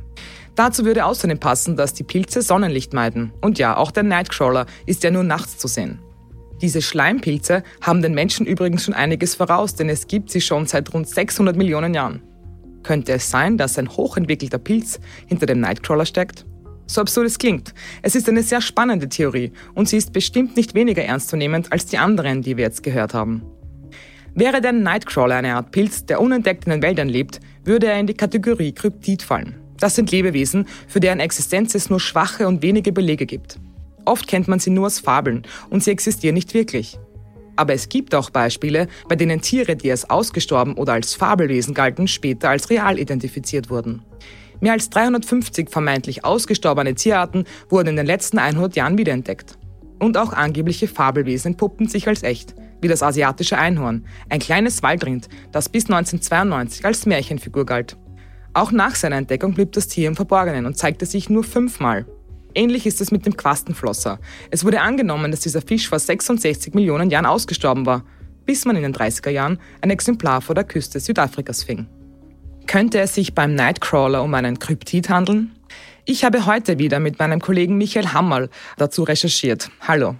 Dazu 0.56 0.86
würde 0.86 1.06
außerdem 1.06 1.40
passen, 1.40 1.76
dass 1.76 1.94
die 1.94 2.04
Pilze 2.04 2.42
Sonnenlicht 2.42 2.94
meiden. 2.94 3.32
Und 3.42 3.60
ja, 3.60 3.78
auch 3.78 3.92
der 3.92 4.04
Nightcrawler 4.04 4.66
ist 4.86 5.04
ja 5.04 5.12
nur 5.12 5.24
nachts 5.24 5.58
zu 5.58 5.68
sehen. 5.68 6.00
Diese 6.62 6.82
Schleimpilze 6.82 7.64
haben 7.82 8.02
den 8.02 8.16
Menschen 8.16 8.46
übrigens 8.46 8.84
schon 8.84 8.94
einiges 8.94 9.36
voraus, 9.36 9.76
denn 9.76 9.90
es 9.90 10.08
gibt 10.08 10.32
sie 10.32 10.42
schon 10.42 10.66
seit 10.66 10.94
rund 10.94 11.08
600 11.08 11.56
Millionen 11.56 11.94
Jahren. 11.94 12.22
Könnte 12.84 13.14
es 13.14 13.30
sein, 13.30 13.58
dass 13.58 13.78
ein 13.78 13.90
hochentwickelter 13.90 14.58
Pilz 14.58 15.00
hinter 15.28 15.46
dem 15.46 15.60
Nightcrawler 15.60 16.06
steckt? 16.06 16.46
So 16.88 17.02
absurd 17.02 17.28
es 17.28 17.38
klingt, 17.38 17.74
es 18.02 18.16
ist 18.16 18.30
eine 18.30 18.44
sehr 18.44 18.62
spannende 18.62 19.10
Theorie 19.10 19.52
und 19.76 19.90
sie 19.90 19.98
ist 19.98 20.14
bestimmt 20.14 20.56
nicht 20.56 20.74
weniger 20.74 21.04
ernstzunehmend 21.04 21.72
als 21.72 21.86
die 21.86 21.98
anderen, 21.98 22.42
die 22.42 22.56
wir 22.56 22.64
jetzt 22.64 22.82
gehört 22.82 23.14
haben. 23.14 23.44
Wäre 24.34 24.62
der 24.62 24.72
Nightcrawler 24.72 25.36
eine 25.36 25.56
Art 25.56 25.72
Pilz, 25.72 26.06
der 26.06 26.22
unentdeckt 26.22 26.66
in 26.66 26.72
den 26.72 26.82
Wäldern 26.82 27.10
lebt, 27.10 27.42
würde 27.66 27.88
er 27.88 28.00
in 28.00 28.08
die 28.08 28.14
Kategorie 28.14 28.72
Kryptid 28.72 29.22
fallen. 29.22 29.56
Das 29.80 29.96
sind 29.96 30.12
Lebewesen, 30.12 30.66
für 30.88 31.00
deren 31.00 31.20
Existenz 31.20 31.76
es 31.76 31.90
nur 31.90 32.00
schwache 32.00 32.48
und 32.48 32.62
wenige 32.62 32.94
Belege 32.94 33.26
gibt. 33.26 33.60
Oft 34.08 34.28
kennt 34.28 34.48
man 34.48 34.60
sie 34.60 34.70
nur 34.70 34.86
aus 34.86 35.00
Fabeln 35.00 35.44
und 35.70 35.84
sie 35.84 35.92
existieren 35.92 36.36
nicht 36.36 36.54
wirklich. 36.54 36.98
Aber 37.58 37.74
es 37.74 37.90
gibt 37.90 38.16
auch 38.16 38.30
Beispiele, 38.30 38.88
bei 39.10 39.16
denen 39.16 39.42
Tiere, 39.42 39.76
die 39.76 39.92
als 39.92 40.10
ausgestorben 40.10 40.76
oder 40.76 40.94
als 40.94 41.14
Fabelwesen 41.14 41.74
galten, 41.74 42.08
später 42.08 42.50
als 42.50 42.70
real 42.70 43.00
identifiziert 43.00 43.70
wurden. 43.70 44.04
Mehr 44.62 44.74
als 44.74 44.90
350 44.90 45.70
vermeintlich 45.70 46.24
ausgestorbene 46.24 46.96
Tierarten 46.96 47.44
wurden 47.70 47.90
in 47.90 47.96
den 47.98 48.06
letzten 48.06 48.40
100 48.40 48.76
Jahren 48.78 48.98
wiederentdeckt. 48.98 49.58
Und 50.00 50.18
auch 50.18 50.32
angebliche 50.32 50.88
Fabelwesen 50.88 51.52
entpuppten 51.52 51.88
sich 51.88 52.08
als 52.08 52.24
echt– 52.24 52.56
wie 52.82 52.88
das 52.88 53.04
asiatische 53.04 53.58
Einhorn, 53.58 54.06
ein 54.30 54.40
kleines 54.40 54.84
Waldrind, 54.84 55.30
das 55.52 55.68
bis 55.68 55.86
1992 55.86 56.86
als 56.86 57.08
Märchenfigur 57.08 57.66
galt. 57.66 57.98
Auch 58.54 58.72
nach 58.72 58.96
seiner 58.96 59.18
Entdeckung 59.18 59.54
blieb 59.54 59.72
das 59.72 59.88
Tier 59.88 60.08
im 60.08 60.16
Verborgenen 60.16 60.66
und 60.66 60.78
zeigte 60.78 61.06
sich 61.06 61.30
nur 61.30 61.44
fünfmal. 61.44 62.06
Ähnlich 62.58 62.88
ist 62.88 63.02
es 63.02 63.12
mit 63.12 63.24
dem 63.28 63.38
Quastenflosser. 63.38 64.20
Es 64.50 64.66
wurde 64.66 64.82
angenommen, 64.82 65.30
dass 65.30 65.42
dieser 65.42 65.62
Fisch 65.62 65.88
vor 65.88 66.00
66 66.00 66.74
Millionen 66.74 67.12
Jahren 67.12 67.28
ausgestorben 67.28 67.86
war, 67.86 68.04
bis 68.48 68.66
man 68.66 68.76
in 68.76 68.82
den 68.82 68.96
30er 68.96 69.30
Jahren 69.30 69.60
ein 69.82 69.92
Exemplar 69.92 70.42
vor 70.42 70.56
der 70.56 70.64
Küste 70.64 71.00
Südafrikas 71.00 71.62
fing. 71.62 71.86
Könnte 72.66 73.00
es 73.00 73.14
sich 73.14 73.36
beim 73.36 73.54
Nightcrawler 73.54 74.24
um 74.24 74.34
einen 74.34 74.58
Kryptid 74.58 75.08
handeln? 75.08 75.52
Ich 76.06 76.26
habe 76.26 76.48
heute 76.48 76.80
wieder 76.80 77.00
mit 77.00 77.20
meinem 77.20 77.42
Kollegen 77.42 77.78
Michael 77.78 78.08
Hammerl 78.08 78.50
dazu 78.78 79.04
recherchiert. 79.04 79.70
Hallo. 79.88 80.16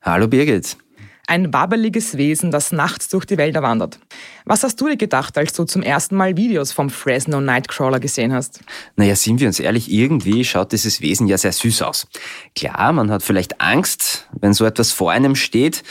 Hallo 0.00 0.26
Birgit 0.26 0.78
ein 1.26 1.52
wabbeliges 1.52 2.16
Wesen, 2.16 2.50
das 2.50 2.72
nachts 2.72 3.08
durch 3.08 3.24
die 3.24 3.38
Wälder 3.38 3.62
wandert. 3.62 3.98
Was 4.44 4.62
hast 4.62 4.80
du 4.80 4.88
dir 4.88 4.96
gedacht, 4.96 5.38
als 5.38 5.52
du 5.52 5.64
zum 5.64 5.82
ersten 5.82 6.16
Mal 6.16 6.36
Videos 6.36 6.72
vom 6.72 6.90
Fresno 6.90 7.40
Nightcrawler 7.40 8.00
gesehen 8.00 8.32
hast? 8.32 8.60
Naja, 8.96 9.16
sind 9.16 9.40
wir 9.40 9.46
uns 9.46 9.58
ehrlich, 9.58 9.90
irgendwie 9.90 10.44
schaut 10.44 10.72
dieses 10.72 11.00
Wesen 11.00 11.26
ja 11.26 11.38
sehr 11.38 11.52
süß 11.52 11.82
aus. 11.82 12.06
Klar, 12.54 12.92
man 12.92 13.10
hat 13.10 13.22
vielleicht 13.22 13.60
Angst, 13.60 14.28
wenn 14.40 14.52
so 14.52 14.64
etwas 14.64 14.92
vor 14.92 15.12
einem 15.12 15.34
steht, 15.34 15.82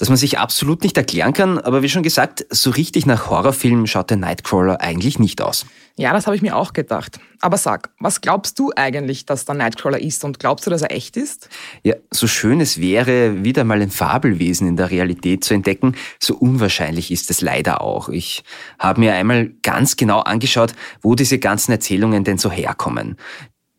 dass 0.00 0.08
man 0.08 0.16
sich 0.16 0.38
absolut 0.38 0.82
nicht 0.82 0.96
erklären 0.96 1.34
kann, 1.34 1.58
aber 1.58 1.82
wie 1.82 1.90
schon 1.90 2.02
gesagt, 2.02 2.46
so 2.48 2.70
richtig 2.70 3.04
nach 3.04 3.28
Horrorfilm 3.28 3.86
schaut 3.86 4.08
der 4.08 4.16
Nightcrawler 4.16 4.80
eigentlich 4.80 5.18
nicht 5.18 5.42
aus. 5.42 5.66
Ja, 5.98 6.14
das 6.14 6.26
habe 6.26 6.34
ich 6.34 6.40
mir 6.40 6.56
auch 6.56 6.72
gedacht. 6.72 7.20
Aber 7.42 7.58
sag, 7.58 7.90
was 8.00 8.22
glaubst 8.22 8.58
du 8.58 8.72
eigentlich, 8.74 9.26
dass 9.26 9.44
der 9.44 9.56
Nightcrawler 9.56 10.00
ist 10.00 10.24
und 10.24 10.38
glaubst 10.38 10.66
du, 10.66 10.70
dass 10.70 10.80
er 10.80 10.90
echt 10.90 11.18
ist? 11.18 11.50
Ja, 11.82 11.96
so 12.10 12.26
schön 12.26 12.62
es 12.62 12.80
wäre, 12.80 13.44
wieder 13.44 13.64
mal 13.64 13.82
ein 13.82 13.90
Fabelwesen 13.90 14.66
in 14.66 14.78
der 14.78 14.90
Realität 14.90 15.44
zu 15.44 15.52
entdecken, 15.52 15.94
so 16.18 16.34
unwahrscheinlich 16.34 17.10
ist 17.10 17.30
es 17.30 17.42
leider 17.42 17.82
auch. 17.82 18.08
Ich 18.08 18.42
habe 18.78 19.00
mir 19.00 19.12
einmal 19.12 19.50
ganz 19.62 19.96
genau 19.96 20.20
angeschaut, 20.20 20.72
wo 21.02 21.14
diese 21.14 21.38
ganzen 21.38 21.72
Erzählungen 21.72 22.24
denn 22.24 22.38
so 22.38 22.50
herkommen. 22.50 23.18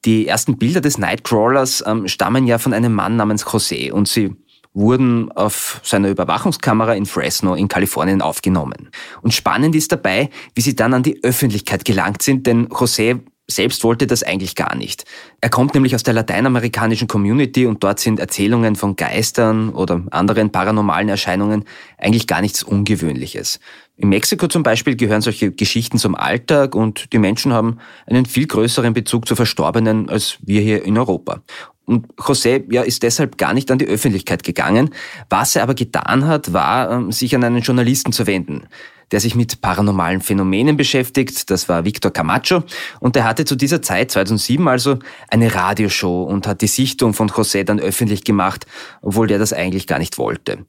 Die 0.05 0.27
ersten 0.27 0.59
Bilder 0.59 0.81
des 0.81 0.99
Nightcrawlers 0.99 1.83
ähm, 1.87 2.07
stammen 2.07 2.45
ja 2.45 2.59
von 2.59 2.73
einem 2.73 2.93
Mann 2.93 3.15
namens 3.15 3.43
José 3.43 3.91
und 3.91 4.07
sie 4.07 4.35
wurden 4.73 5.31
auf 5.33 5.81
seiner 5.83 6.09
Überwachungskamera 6.09 6.93
in 6.93 7.05
Fresno 7.05 7.55
in 7.55 7.67
Kalifornien 7.67 8.21
aufgenommen. 8.21 8.89
Und 9.21 9.33
spannend 9.33 9.75
ist 9.75 9.91
dabei, 9.91 10.29
wie 10.55 10.61
sie 10.61 10.75
dann 10.75 10.93
an 10.93 11.03
die 11.03 11.23
Öffentlichkeit 11.23 11.85
gelangt 11.85 12.21
sind, 12.21 12.47
denn 12.47 12.67
José 12.69 13.19
selbst 13.51 13.83
wollte 13.83 14.07
das 14.07 14.23
eigentlich 14.23 14.55
gar 14.55 14.75
nicht. 14.75 15.03
Er 15.41 15.49
kommt 15.49 15.73
nämlich 15.73 15.93
aus 15.93 16.03
der 16.03 16.13
lateinamerikanischen 16.13 17.07
Community 17.07 17.65
und 17.65 17.83
dort 17.83 17.99
sind 17.99 18.19
Erzählungen 18.19 18.75
von 18.75 18.95
Geistern 18.95 19.69
oder 19.69 20.03
anderen 20.11 20.51
paranormalen 20.51 21.09
Erscheinungen 21.09 21.65
eigentlich 21.97 22.27
gar 22.27 22.41
nichts 22.41 22.63
Ungewöhnliches. 22.63 23.59
In 23.97 24.09
Mexiko 24.09 24.47
zum 24.47 24.63
Beispiel 24.63 24.95
gehören 24.95 25.21
solche 25.21 25.51
Geschichten 25.51 25.97
zum 25.97 26.15
Alltag 26.15 26.75
und 26.75 27.13
die 27.13 27.19
Menschen 27.19 27.53
haben 27.53 27.77
einen 28.07 28.25
viel 28.25 28.47
größeren 28.47 28.93
Bezug 28.93 29.27
zu 29.27 29.35
Verstorbenen 29.35 30.09
als 30.09 30.37
wir 30.41 30.61
hier 30.61 30.83
in 30.83 30.97
Europa. 30.97 31.41
Und 31.85 32.07
José 32.15 32.63
ja, 32.71 32.83
ist 32.83 33.03
deshalb 33.03 33.37
gar 33.37 33.53
nicht 33.53 33.71
an 33.71 33.79
die 33.79 33.87
Öffentlichkeit 33.87 34.43
gegangen. 34.43 34.91
Was 35.29 35.55
er 35.55 35.63
aber 35.63 35.73
getan 35.73 36.27
hat, 36.27 36.53
war, 36.53 36.91
ähm, 36.91 37.11
sich 37.11 37.35
an 37.35 37.43
einen 37.43 37.61
Journalisten 37.61 38.11
zu 38.11 38.27
wenden, 38.27 38.67
der 39.11 39.19
sich 39.19 39.35
mit 39.35 39.61
paranormalen 39.61 40.21
Phänomenen 40.21 40.77
beschäftigt. 40.77 41.49
Das 41.49 41.67
war 41.67 41.83
Victor 41.83 42.11
Camacho. 42.11 42.63
Und 42.99 43.15
der 43.15 43.25
hatte 43.25 43.45
zu 43.45 43.55
dieser 43.55 43.81
Zeit, 43.81 44.11
2007 44.11 44.67
also, 44.67 44.99
eine 45.29 45.53
Radioshow 45.53 46.23
und 46.23 46.47
hat 46.47 46.61
die 46.61 46.67
Sichtung 46.67 47.13
von 47.13 47.29
José 47.29 47.63
dann 47.63 47.79
öffentlich 47.79 48.23
gemacht, 48.23 48.65
obwohl 49.01 49.27
der 49.27 49.39
das 49.39 49.51
eigentlich 49.51 49.87
gar 49.87 49.99
nicht 49.99 50.17
wollte. 50.17 50.65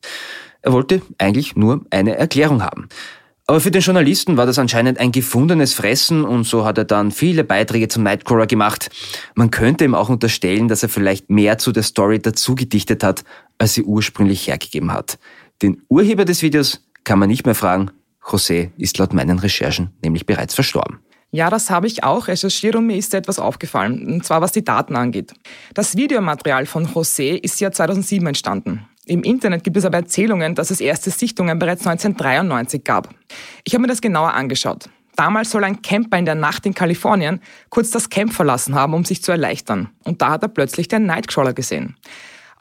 Er 0.63 0.73
wollte 0.73 1.03
eigentlich 1.19 1.57
nur 1.57 1.85
eine 1.91 2.17
Erklärung 2.17 2.63
haben. 2.63 2.89
Aber 3.47 3.61
für 3.61 3.71
den 3.71 3.83
Journalisten 3.83 4.37
war 4.37 4.47
das 4.47 4.59
anscheinend 4.59 4.99
ein 4.99 5.11
gefundenes 5.11 5.75
Fressen 5.75 6.25
und 6.25 6.45
so 6.45 6.65
hat 6.65 6.79
er 6.79 6.85
dann 6.85 7.11
viele 7.11 7.43
Beiträge 7.43 7.89
zum 7.89 8.05
Nightcrawler 8.05 8.47
gemacht. 8.47 8.89
Man 9.35 9.51
könnte 9.51 9.85
ihm 9.85 9.95
auch 9.95 10.09
unterstellen, 10.09 10.69
dass 10.69 10.83
er 10.83 10.89
vielleicht 10.89 11.29
mehr 11.29 11.59
zu 11.59 11.73
der 11.73 11.83
Story 11.83 12.21
dazu 12.21 12.55
gedichtet 12.55 13.03
hat, 13.03 13.25
als 13.59 13.75
sie 13.75 13.83
ursprünglich 13.83 14.47
hergegeben 14.47 14.93
hat. 14.93 15.19
Den 15.61 15.83
Urheber 15.89 16.25
des 16.25 16.43
Videos 16.43 16.87
kann 17.05 17.19
man 17.19 17.29
nicht 17.29 17.45
mehr 17.45 17.55
fragen. 17.57 17.91
José 18.23 18.71
ist 18.79 18.99
laut 18.99 19.13
meinen 19.13 19.41
Recherchen 19.41 19.91
nämlich 20.03 20.25
bereits 20.25 20.55
verstorben. 20.55 21.01
Ja, 21.35 21.49
das 21.49 21.71
habe 21.71 21.87
ich 21.87 22.05
auch 22.05 22.29
recherchiert 22.29 22.77
und 22.77 22.87
mir 22.87 22.97
ist 22.97 23.15
etwas 23.15 23.39
aufgefallen, 23.39 24.07
und 24.07 24.25
zwar 24.25 24.43
was 24.43 24.53
die 24.53 24.65
Daten 24.65 24.97
angeht. 24.97 25.33
Das 25.73 25.97
Videomaterial 25.97 26.67
von 26.67 26.87
José 26.87 27.43
ist 27.43 27.59
ja 27.59 27.73
2007 27.73 28.27
entstanden. 28.27 28.87
Im 29.07 29.25
Internet 29.25 29.65
gibt 29.65 29.77
es 29.77 29.85
aber 29.85 29.99
Erzählungen, 29.99 30.55
dass 30.55 30.71
es 30.71 30.81
erste 30.81 31.11
Sichtungen 31.11 31.59
bereits 31.59 31.87
1993 31.87 32.85
gab. 32.85 33.13
Ich 33.65 33.75
habe 33.75 33.83
mir 33.83 33.89
das 33.89 34.01
genauer 34.01 34.35
angeschaut. 34.35 34.89
Damals 35.17 35.51
soll 35.51 35.65
ein 35.65 35.83
Camper 35.83 36.19
in 36.19 36.25
der 36.25 36.37
Nacht 36.37 36.65
in 36.67 36.75
Kalifornien 36.75 37.41
kurz 37.69 37.91
das 37.91 38.09
Camp 38.09 38.33
verlassen 38.33 38.75
haben, 38.75 38.95
um 38.95 39.05
sich 39.05 39.23
zu 39.23 39.33
erleichtern. 39.33 39.91
Und 40.05 40.23
da 40.23 40.31
hat 40.31 40.43
er 40.43 40.49
plötzlich 40.49 40.89
den 40.89 41.05
Nightcrawler 41.07 41.53
gesehen. 41.53 41.97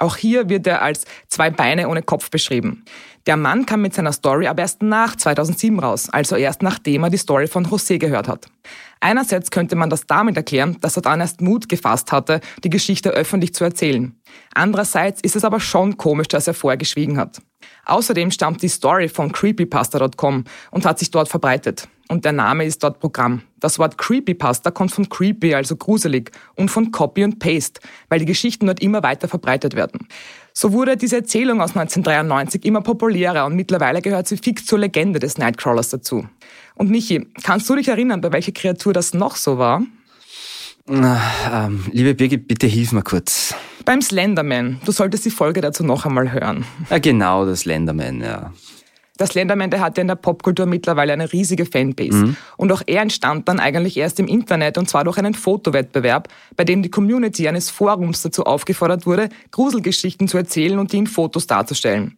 Auch 0.01 0.17
hier 0.17 0.50
wird 0.50 0.65
er 0.65 0.81
als 0.81 1.05
zwei 1.27 1.51
Beine 1.51 1.88
ohne 1.88 2.01
Kopf 2.01 2.31
beschrieben. 2.31 2.84
Der 3.27 3.38
Mann 3.38 3.67
kam 3.67 3.84
mit 3.84 3.93
seiner 3.93 4.13
Story 4.13 4.48
aber 4.48 4.63
erst 4.63 4.81
nach 4.81 5.15
2007 5.15 5.77
raus, 5.77 6.10
also 6.10 6.36
erst 6.36 6.63
nachdem 6.63 7.03
er 7.03 7.12
die 7.12 7.17
Story 7.17 7.46
von 7.46 7.67
José 7.67 8.00
gehört 8.00 8.27
hat. 8.27 8.48
Einerseits 9.00 9.51
könnte 9.51 9.75
man 9.75 9.91
das 9.91 10.08
damit 10.08 10.38
erklären, 10.38 10.77
dass 10.81 10.96
er 10.96 11.03
dann 11.03 11.20
erst 11.20 11.41
Mut 11.41 11.70
gefasst 11.70 12.12
hatte, 12.12 12.41
die 12.63 12.72
Geschichte 12.72 13.12
öffentlich 13.12 13.53
zu 13.53 13.63
erzählen. 13.63 14.20
Andererseits 14.55 15.22
ist 15.22 15.36
es 15.36 15.46
aber 15.46 15.60
schon 15.60 15.98
komisch, 15.98 16.29
dass 16.29 16.48
er 16.48 16.55
vorher 16.55 16.77
geschwiegen 16.77 17.20
hat. 17.20 17.39
Außerdem 17.86 18.31
stammt 18.31 18.63
die 18.63 18.70
Story 18.70 19.08
von 19.08 19.31
creepypasta.com 19.31 20.46
und 20.72 20.86
hat 20.86 20.98
sich 20.98 21.12
dort 21.12 21.29
verbreitet. 21.29 21.88
Und 22.08 22.25
der 22.25 22.34
Name 22.34 22.65
ist 22.65 22.84
dort 22.84 23.00
Programm. 23.00 23.43
Das 23.61 23.79
Wort 23.79 23.97
Creepypasta 23.97 24.71
kommt 24.71 24.91
von 24.91 25.07
creepy, 25.07 25.53
also 25.53 25.77
gruselig, 25.77 26.31
und 26.55 26.69
von 26.69 26.91
Copy 26.91 27.23
und 27.23 27.39
Paste, 27.39 27.79
weil 28.09 28.19
die 28.19 28.25
Geschichten 28.25 28.65
dort 28.65 28.81
immer 28.81 29.03
weiter 29.03 29.29
verbreitet 29.29 29.75
werden. 29.75 30.07
So 30.51 30.73
wurde 30.73 30.97
diese 30.97 31.17
Erzählung 31.17 31.61
aus 31.61 31.69
1993 31.69 32.65
immer 32.65 32.81
populärer 32.81 33.45
und 33.45 33.55
mittlerweile 33.55 34.01
gehört 34.01 34.27
sie 34.27 34.35
fix 34.35 34.65
zur 34.65 34.79
Legende 34.79 35.19
des 35.19 35.37
Nightcrawlers 35.37 35.89
dazu. 35.89 36.27
Und 36.75 36.89
Michi, 36.89 37.27
kannst 37.43 37.69
du 37.69 37.75
dich 37.75 37.87
erinnern, 37.87 38.19
bei 38.19 38.33
welcher 38.33 38.51
Kreatur 38.51 38.91
das 38.91 39.13
noch 39.13 39.35
so 39.35 39.57
war? 39.57 39.83
Na, 40.87 41.21
ähm, 41.53 41.85
liebe 41.91 42.15
Birgit, 42.15 42.47
bitte 42.47 42.65
hilf 42.65 42.91
mir 42.91 43.03
kurz. 43.03 43.53
Beim 43.85 44.01
Slenderman. 44.01 44.81
Du 44.83 44.91
solltest 44.91 45.23
die 45.25 45.29
Folge 45.29 45.61
dazu 45.61 45.83
noch 45.83 46.05
einmal 46.05 46.31
hören. 46.31 46.65
Ja, 46.89 46.97
genau, 46.97 47.45
das 47.45 47.61
Slenderman, 47.61 48.21
ja. 48.21 48.51
Der 49.21 49.27
Slenderman, 49.27 49.69
der 49.69 49.81
hat 49.81 49.97
ja 49.97 50.01
in 50.01 50.07
der 50.07 50.15
Popkultur 50.15 50.65
mittlerweile 50.65 51.13
eine 51.13 51.31
riesige 51.31 51.67
Fanbase. 51.67 52.25
Mhm. 52.25 52.37
Und 52.57 52.71
auch 52.71 52.81
er 52.87 53.03
entstand 53.03 53.47
dann 53.47 53.59
eigentlich 53.59 53.95
erst 53.95 54.19
im 54.19 54.25
Internet 54.27 54.79
und 54.79 54.89
zwar 54.89 55.03
durch 55.03 55.19
einen 55.19 55.35
Fotowettbewerb, 55.35 56.27
bei 56.55 56.63
dem 56.63 56.81
die 56.81 56.89
Community 56.89 57.47
eines 57.47 57.69
Forums 57.69 58.23
dazu 58.23 58.45
aufgefordert 58.45 59.05
wurde, 59.05 59.29
Gruselgeschichten 59.51 60.27
zu 60.27 60.37
erzählen 60.37 60.79
und 60.79 60.91
die 60.91 60.97
in 60.97 61.05
Fotos 61.05 61.45
darzustellen. 61.45 62.17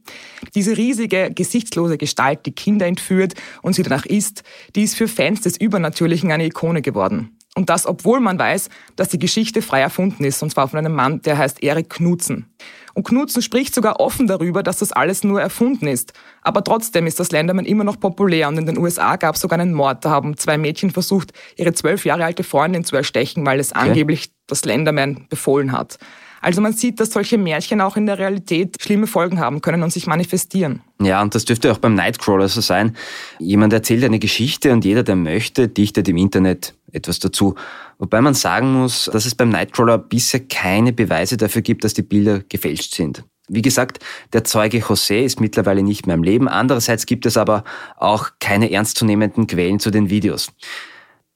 Diese 0.55 0.77
riesige, 0.77 1.29
gesichtslose 1.35 1.97
Gestalt, 1.97 2.45
die 2.45 2.53
Kinder 2.53 2.85
entführt 2.85 3.33
und 3.61 3.73
sie 3.73 3.83
danach 3.83 4.05
isst, 4.05 4.43
die 4.73 4.83
ist 4.83 4.95
für 4.95 5.09
Fans 5.09 5.41
des 5.41 5.57
Übernatürlichen 5.57 6.31
eine 6.31 6.45
Ikone 6.45 6.81
geworden. 6.81 7.37
Und 7.55 7.69
das, 7.69 7.85
obwohl 7.85 8.21
man 8.21 8.39
weiß, 8.39 8.69
dass 8.95 9.09
die 9.09 9.19
Geschichte 9.19 9.61
frei 9.61 9.81
erfunden 9.81 10.23
ist, 10.23 10.41
und 10.41 10.51
zwar 10.51 10.69
von 10.69 10.79
einem 10.79 10.95
Mann, 10.95 11.21
der 11.21 11.37
heißt 11.37 11.61
Erik 11.61 11.89
Knutzen. 11.89 12.47
Und 12.93 13.07
Knutzen 13.07 13.41
spricht 13.41 13.73
sogar 13.73 13.99
offen 13.99 14.27
darüber, 14.27 14.61
dass 14.61 14.77
das 14.77 14.91
alles 14.91 15.23
nur 15.23 15.41
erfunden 15.41 15.87
ist. 15.87 16.13
Aber 16.41 16.63
trotzdem 16.63 17.07
ist 17.07 17.19
das 17.19 17.27
Slenderman 17.27 17.65
immer 17.65 17.83
noch 17.83 17.99
populär 17.99 18.47
und 18.47 18.57
in 18.57 18.65
den 18.65 18.77
USA 18.77 19.15
gab 19.15 19.35
es 19.35 19.41
sogar 19.41 19.59
einen 19.59 19.73
Mord. 19.73 20.05
Da 20.05 20.11
haben 20.11 20.37
zwei 20.37 20.57
Mädchen 20.57 20.91
versucht, 20.91 21.33
ihre 21.55 21.73
zwölf 21.73 22.05
Jahre 22.05 22.25
alte 22.25 22.43
Freundin 22.43 22.83
zu 22.83 22.95
erstechen, 22.95 23.45
weil 23.45 23.59
es 23.59 23.71
okay. 23.71 23.89
angeblich 23.89 24.31
das 24.45 24.59
Slenderman 24.59 25.25
befohlen 25.29 25.71
hat. 25.71 25.97
Also 26.43 26.59
man 26.59 26.73
sieht, 26.73 26.99
dass 26.99 27.11
solche 27.11 27.37
Märchen 27.37 27.79
auch 27.79 27.95
in 27.95 28.05
der 28.05 28.19
Realität 28.19 28.75
schlimme 28.81 29.07
Folgen 29.07 29.39
haben 29.39 29.61
können 29.61 29.81
und 29.81 29.93
sich 29.93 30.07
manifestieren. 30.07 30.81
Ja, 31.01 31.21
und 31.21 31.33
das 31.33 31.45
dürfte 31.45 31.71
auch 31.71 31.77
beim 31.77 31.95
Nightcrawler 31.95 32.49
so 32.49 32.59
sein. 32.59 32.97
Jemand 33.39 33.71
erzählt 33.71 34.03
eine 34.03 34.19
Geschichte 34.19 34.73
und 34.73 34.83
jeder, 34.83 35.03
der 35.03 35.15
möchte, 35.15 35.69
dichtet 35.69 36.09
im 36.09 36.17
Internet 36.17 36.75
etwas 36.91 37.19
dazu. 37.19 37.55
Wobei 37.97 38.19
man 38.19 38.33
sagen 38.33 38.73
muss, 38.73 39.09
dass 39.11 39.25
es 39.25 39.35
beim 39.35 39.49
Nightcrawler 39.49 39.97
bisher 39.97 40.41
keine 40.41 40.91
Beweise 40.91 41.37
dafür 41.37 41.61
gibt, 41.61 41.85
dass 41.85 41.93
die 41.93 42.01
Bilder 42.01 42.41
gefälscht 42.49 42.93
sind. 42.93 43.23
Wie 43.47 43.61
gesagt, 43.61 43.99
der 44.33 44.43
Zeuge 44.43 44.79
José 44.79 45.23
ist 45.23 45.39
mittlerweile 45.39 45.81
nicht 45.81 46.07
mehr 46.07 46.15
am 46.15 46.23
Leben. 46.23 46.49
Andererseits 46.49 47.05
gibt 47.05 47.25
es 47.25 47.37
aber 47.37 47.63
auch 47.95 48.31
keine 48.41 48.69
ernstzunehmenden 48.69 49.47
Quellen 49.47 49.79
zu 49.79 49.91
den 49.91 50.09
Videos. 50.09 50.51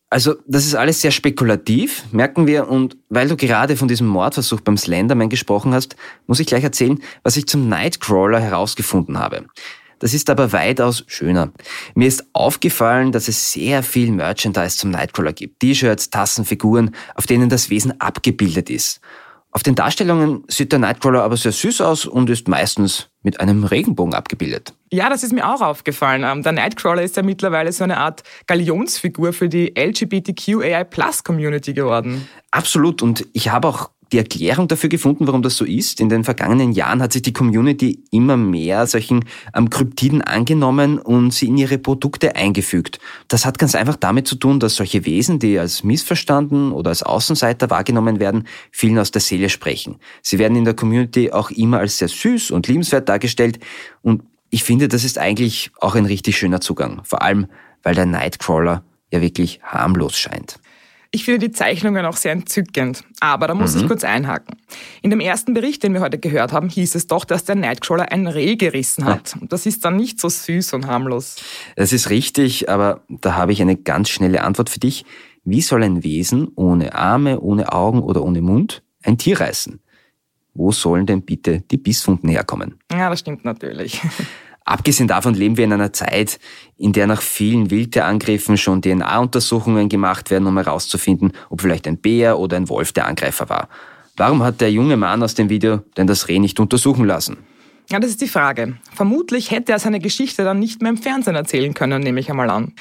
Also, 0.10 0.36
das 0.48 0.66
ist 0.66 0.76
alles 0.76 1.02
sehr 1.02 1.12
spekulativ, 1.12 2.04
merken 2.14 2.48
wir. 2.48 2.70
Und 2.70 2.96
weil 3.10 3.28
du 3.28 3.36
gerade 3.36 3.76
von 3.76 3.90
diesem 3.90 4.08
Mordversuch 4.08 4.62
beim 4.62 4.78
Slenderman 4.78 5.28
gesprochen 5.30 5.74
hast, 5.74 5.98
muss 6.28 6.40
ich 6.40 6.48
gleich 6.48 6.64
erzählen, 6.64 7.00
was 7.24 7.36
ich 7.36 7.46
zum 7.48 7.68
Nightcrawler 7.68 8.40
herausgefunden 8.40 9.20
habe. 9.20 9.46
Das 10.00 10.14
ist 10.14 10.30
aber 10.30 10.54
weitaus 10.54 11.04
schöner. 11.08 11.52
Mir 11.96 12.08
ist 12.08 12.26
aufgefallen, 12.34 13.12
dass 13.12 13.28
es 13.28 13.52
sehr 13.52 13.84
viel 13.84 14.12
Merchandise 14.12 14.78
zum 14.78 14.92
Nightcrawler 14.92 15.34
gibt. 15.34 15.60
T-Shirts, 15.60 16.10
Tassen, 16.10 16.46
Figuren, 16.46 16.96
auf 17.16 17.26
denen 17.26 17.50
das 17.50 17.70
Wesen 17.70 18.00
abgebildet 18.00 18.70
ist. 18.70 19.02
Auf 19.52 19.64
den 19.64 19.76
Darstellungen 19.76 20.44
sieht 20.48 20.72
der 20.72 20.80
Nightcrawler 20.80 21.24
aber 21.24 21.38
sehr 21.38 21.52
süß 21.52 21.82
aus 21.82 22.06
und 22.06 22.30
ist 22.30 22.48
meistens 22.48 23.10
mit 23.24 23.40
einem 23.40 23.64
Regenbogen 23.64 24.14
abgebildet. 24.14 24.74
Ja, 24.92 25.10
das 25.10 25.24
ist 25.24 25.34
mir 25.34 25.48
auch 25.52 25.62
aufgefallen. 25.62 26.24
Ähm, 26.24 26.44
der 26.44 26.52
Nightcrawler 26.52 27.02
ist 27.02 27.18
ja 27.18 27.24
mittlerweile 27.24 27.72
so 27.72 27.84
eine 27.84 27.98
Art 27.98 28.24
Galionsfigur 28.46 29.34
für 29.34 29.50
die 29.50 29.74
LGBTQAI-Plus-Community 29.78 31.74
geworden. 31.74 32.28
Absolut. 32.52 33.02
Und 33.02 33.26
ich 33.34 33.50
habe 33.50 33.68
auch 33.68 33.90
die 34.12 34.18
Erklärung 34.18 34.68
dafür 34.68 34.90
gefunden, 34.90 35.28
warum 35.28 35.42
das 35.42 35.58
so 35.58 35.66
ist. 35.66 36.00
In 36.00 36.10
den 36.10 36.24
vergangenen 36.24 36.72
Jahren 36.72 37.02
hat 37.02 37.14
sich 37.14 37.22
die 37.22 37.34
Community 37.34 38.04
immer 38.12 38.38
mehr 38.38 38.88
solchen 38.88 39.26
ähm, 39.56 39.70
Kryptiden 39.70 40.22
angenommen 40.22 41.00
und 41.00 41.34
sie 41.34 41.48
in 41.48 41.58
ihre 41.58 41.78
Produkte 41.78 42.36
eingefügt. 42.36 43.00
Das 43.28 43.46
hat 43.46 43.60
ganz 43.60 43.76
einfach 43.76 43.96
damit 43.96 44.28
zu 44.28 44.36
tun, 44.36 44.60
dass 44.60 44.76
solche 44.76 45.06
Wesen, 45.06 45.40
die 45.40 45.60
als 45.60 45.84
missverstanden 45.84 46.72
oder 46.72 46.90
als 46.90 47.04
Außenseiter 47.04 47.70
wahrgenommen 47.70 48.20
werden, 48.20 48.48
vielen 48.72 49.00
aus 49.00 49.12
der 49.12 49.22
Seele 49.22 49.50
sprechen. 49.50 49.98
Sie 50.22 50.40
werden 50.40 50.58
in 50.58 50.66
der 50.66 50.74
Community 50.74 51.32
auch 51.32 51.52
immer 51.52 51.80
als 51.80 51.98
sehr 51.98 52.08
süß 52.08 52.52
und 52.52 52.68
liebenswert 52.68 53.10
dargestellt 53.10 53.60
und 54.02 54.24
ich 54.50 54.64
finde, 54.64 54.88
das 54.88 55.04
ist 55.04 55.18
eigentlich 55.18 55.72
auch 55.80 55.96
ein 55.96 56.06
richtig 56.06 56.38
schöner 56.38 56.62
Zugang. 56.62 57.02
Vor 57.04 57.22
allem, 57.22 57.48
weil 57.84 57.96
der 57.96 58.06
Nightcrawler 58.06 58.84
ja 59.12 59.22
wirklich 59.22 59.60
harmlos 59.64 60.18
scheint. 60.18 60.60
Ich 61.12 61.24
finde 61.26 61.48
die 61.48 61.52
Zeichnungen 61.52 62.06
auch 62.06 62.18
sehr 62.18 62.32
entzückend. 62.32 63.04
Aber 63.20 63.48
da 63.48 63.54
muss 63.54 63.76
mhm. 63.76 63.82
ich 63.82 63.88
kurz 63.88 64.04
einhaken. 64.04 64.58
In 65.02 65.10
dem 65.10 65.20
ersten 65.20 65.54
Bericht, 65.54 65.84
den 65.84 65.94
wir 65.94 66.02
heute 66.02 66.18
gehört 66.18 66.52
haben, 66.54 66.70
hieß 66.70 66.96
es 66.96 67.08
doch, 67.08 67.26
dass 67.26 67.46
der 67.46 67.56
Nightcrawler 67.56 68.12
ein 68.12 68.28
Reh 68.28 68.56
gerissen 68.56 69.06
hat. 69.06 69.36
Ja. 69.36 69.48
Das 69.48 69.66
ist 69.66 69.86
dann 69.86 69.96
nicht 69.96 70.20
so 70.20 70.30
süß 70.30 70.74
und 70.74 70.88
harmlos. 70.88 71.38
Das 71.76 71.94
ist 71.94 72.10
richtig, 72.10 72.70
aber 72.70 73.02
da 73.10 73.36
habe 73.36 73.52
ich 73.52 73.62
eine 73.62 73.78
ganz 73.78 74.10
schnelle 74.10 74.44
Antwort 74.44 74.70
für 74.70 74.80
dich. 74.80 75.06
Wie 75.44 75.62
soll 75.62 75.84
ein 75.84 76.04
Wesen 76.04 76.50
ohne 76.56 76.94
Arme, 76.94 77.40
ohne 77.40 77.72
Augen 77.72 78.02
oder 78.02 78.24
ohne 78.24 78.42
Mund 78.42 78.84
ein 79.04 79.18
Tier 79.18 79.40
reißen? 79.40 79.80
Wo 80.54 80.72
sollen 80.72 81.06
denn 81.06 81.22
bitte 81.22 81.62
die 81.72 81.78
Bisswunden 81.78 82.30
herkommen? 82.30 82.80
Ja, 82.92 83.10
das 83.10 83.20
stimmt 83.20 83.46
natürlich. 83.46 84.02
Abgesehen 84.68 85.08
davon 85.08 85.34
leben 85.34 85.56
wir 85.56 85.64
in 85.64 85.72
einer 85.72 85.94
Zeit, 85.94 86.40
in 86.78 86.92
der 86.92 87.08
nach 87.08 87.22
vielen 87.22 87.72
Wildtierangriffen 87.72 88.58
schon 88.58 88.82
DNA-Untersuchungen 88.82 89.88
gemacht 89.88 90.30
werden, 90.30 90.46
um 90.46 90.58
herauszufinden, 90.58 91.32
ob 91.50 91.62
vielleicht 91.62 91.88
ein 91.88 91.98
Bär 91.98 92.38
oder 92.38 92.58
ein 92.58 92.68
Wolf 92.68 92.92
der 92.92 93.08
Angreifer 93.08 93.48
war. 93.48 93.70
Warum 94.18 94.44
hat 94.44 94.60
der 94.60 94.70
junge 94.70 94.98
Mann 94.98 95.24
aus 95.24 95.36
dem 95.36 95.50
Video 95.50 95.84
denn 95.96 96.06
das 96.06 96.28
Reh 96.28 96.40
nicht 96.40 96.60
untersuchen 96.60 97.06
lassen? 97.06 97.38
Ja, 97.90 98.00
das 98.02 98.10
ist 98.10 98.20
die 98.20 98.28
Frage. 98.28 98.76
Vermutlich 98.94 99.52
hätte 99.52 99.72
er 99.72 99.80
seine 99.80 100.00
Geschichte 100.00 100.44
dann 100.44 100.60
nicht 100.60 100.82
mehr 100.82 100.92
im 100.92 100.98
Fernsehen 100.98 101.36
erzählen 101.36 101.74
können, 101.74 102.04
nehme 102.04 102.20
ich 102.20 102.30
einmal 102.30 102.50
an. 102.50 102.74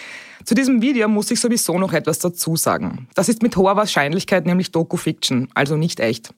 Zu 0.47 0.55
diesem 0.55 0.81
Video 0.81 1.09
muss 1.09 1.29
ich 1.33 1.41
sowieso 1.41 1.77
noch 1.77 1.93
etwas 1.93 2.21
dazu 2.21 2.55
sagen. 2.55 3.09
Das 3.15 3.29
ist 3.29 3.43
mit 3.43 3.57
hoher 3.57 3.75
Wahrscheinlichkeit 3.75 4.47
nämlich 4.47 4.71
Doku-Fiction, 4.71 5.49
also 5.55 5.77
nicht 5.77 5.99
echt. 5.99 6.33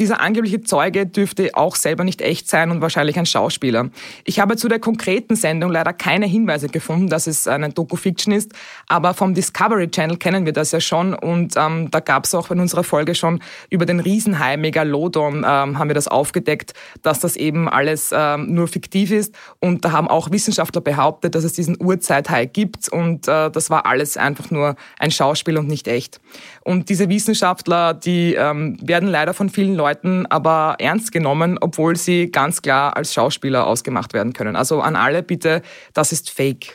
Dieser 0.00 0.20
angebliche 0.20 0.62
Zeuge 0.62 1.06
dürfte 1.06 1.50
auch 1.54 1.76
selber 1.76 2.02
nicht 2.02 2.22
echt 2.22 2.48
sein 2.48 2.72
und 2.72 2.80
wahrscheinlich 2.80 3.20
ein 3.20 3.26
Schauspieler. 3.26 3.90
Ich 4.24 4.40
habe 4.40 4.56
zu 4.56 4.66
der 4.66 4.80
konkreten 4.80 5.36
Sendung 5.36 5.70
leider 5.70 5.92
keine 5.92 6.26
Hinweise 6.26 6.68
gefunden, 6.68 7.08
dass 7.08 7.28
es 7.28 7.46
eine 7.46 7.68
Doku-Fiction 7.68 8.32
ist, 8.32 8.52
aber 8.88 9.14
vom 9.14 9.32
Discovery 9.32 9.88
Channel 9.88 10.16
kennen 10.16 10.44
wir 10.44 10.52
das 10.52 10.72
ja 10.72 10.80
schon 10.80 11.14
und 11.14 11.54
ähm, 11.56 11.88
da 11.92 12.00
gab 12.00 12.24
es 12.24 12.34
auch 12.34 12.50
in 12.50 12.58
unserer 12.58 12.82
Folge 12.82 13.14
schon 13.14 13.38
über 13.70 13.86
den 13.86 14.00
Riesenhai 14.00 14.56
Megalodon 14.56 15.44
ähm, 15.46 15.78
haben 15.78 15.88
wir 15.88 15.94
das 15.94 16.08
aufgedeckt, 16.08 16.74
dass 17.02 17.20
das 17.20 17.36
eben 17.36 17.68
alles 17.68 18.10
ähm, 18.12 18.52
nur 18.52 18.66
fiktiv 18.66 19.12
ist 19.12 19.32
und 19.60 19.84
da 19.84 19.92
haben 19.92 20.08
auch 20.08 20.32
Wissenschaftler 20.32 20.80
behauptet, 20.80 21.36
dass 21.36 21.44
es 21.44 21.52
diesen 21.52 21.80
Urzeithai 21.80 22.46
gibt 22.46 22.88
und 22.88 23.28
äh, 23.28 23.51
das 23.56 23.70
war 23.70 23.86
alles 23.86 24.16
einfach 24.16 24.50
nur 24.50 24.76
ein 24.98 25.10
Schauspiel 25.10 25.58
und 25.58 25.68
nicht 25.68 25.88
echt. 25.88 26.20
Und 26.62 26.88
diese 26.88 27.08
Wissenschaftler, 27.08 27.94
die 27.94 28.34
ähm, 28.34 28.76
werden 28.82 29.08
leider 29.08 29.34
von 29.34 29.48
vielen 29.48 29.74
Leuten 29.74 30.26
aber 30.26 30.76
ernst 30.78 31.12
genommen, 31.12 31.58
obwohl 31.60 31.96
sie 31.96 32.30
ganz 32.30 32.62
klar 32.62 32.96
als 32.96 33.14
Schauspieler 33.14 33.66
ausgemacht 33.66 34.12
werden 34.12 34.32
können. 34.32 34.56
Also 34.56 34.80
an 34.80 34.96
alle 34.96 35.22
bitte, 35.22 35.62
das 35.94 36.12
ist 36.12 36.30
Fake. 36.30 36.74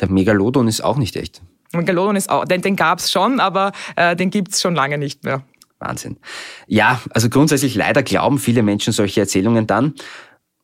Der 0.00 0.10
Megalodon 0.10 0.68
ist 0.68 0.82
auch 0.82 0.96
nicht 0.96 1.16
echt. 1.16 1.42
Megalodon 1.72 2.16
ist 2.16 2.30
auch, 2.30 2.44
den, 2.44 2.62
den 2.62 2.76
gab 2.76 2.98
es 2.98 3.10
schon, 3.10 3.40
aber 3.40 3.72
äh, 3.96 4.16
den 4.16 4.30
gibt 4.30 4.52
es 4.52 4.60
schon 4.60 4.74
lange 4.74 4.98
nicht 4.98 5.24
mehr. 5.24 5.42
Wahnsinn. 5.78 6.16
Ja, 6.66 7.00
also 7.10 7.28
grundsätzlich 7.28 7.74
leider 7.74 8.02
glauben 8.02 8.38
viele 8.38 8.62
Menschen 8.62 8.92
solche 8.92 9.20
Erzählungen 9.20 9.66
dann. 9.66 9.94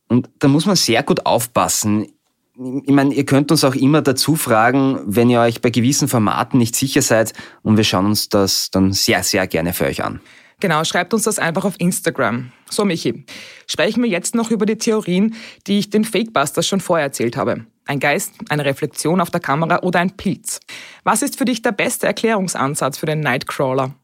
Und 0.08 0.28
da 0.38 0.48
muss 0.48 0.66
man 0.66 0.76
sehr 0.76 1.02
gut 1.02 1.26
aufpassen 1.26 2.06
ich 2.84 2.92
meine, 2.92 3.14
ihr 3.14 3.24
könnt 3.24 3.50
uns 3.50 3.64
auch 3.64 3.74
immer 3.74 4.02
dazu 4.02 4.36
fragen, 4.36 5.00
wenn 5.06 5.30
ihr 5.30 5.40
euch 5.40 5.62
bei 5.62 5.70
gewissen 5.70 6.08
Formaten 6.08 6.58
nicht 6.58 6.76
sicher 6.76 7.00
seid 7.00 7.32
und 7.62 7.78
wir 7.78 7.84
schauen 7.84 8.06
uns 8.06 8.28
das 8.28 8.70
dann 8.70 8.92
sehr, 8.92 9.22
sehr 9.22 9.46
gerne 9.46 9.72
für 9.72 9.86
euch 9.86 10.04
an. 10.04 10.20
Genau, 10.60 10.84
schreibt 10.84 11.14
uns 11.14 11.22
das 11.22 11.38
einfach 11.38 11.64
auf 11.64 11.74
Instagram. 11.78 12.52
So, 12.68 12.84
Michi, 12.84 13.24
sprechen 13.66 14.02
wir 14.02 14.10
jetzt 14.10 14.34
noch 14.34 14.50
über 14.50 14.66
die 14.66 14.76
Theorien, 14.76 15.34
die 15.66 15.78
ich 15.78 15.88
den 15.88 16.04
Fakebusters 16.04 16.66
schon 16.66 16.80
vorher 16.80 17.06
erzählt 17.06 17.38
habe. 17.38 17.64
Ein 17.86 17.98
Geist, 17.98 18.34
eine 18.50 18.66
Reflexion 18.66 19.22
auf 19.22 19.30
der 19.30 19.40
Kamera 19.40 19.80
oder 19.80 20.00
ein 20.00 20.18
Pilz. 20.18 20.60
Was 21.02 21.22
ist 21.22 21.38
für 21.38 21.46
dich 21.46 21.62
der 21.62 21.72
beste 21.72 22.06
Erklärungsansatz 22.06 22.98
für 22.98 23.06
den 23.06 23.20
Nightcrawler? 23.20 23.94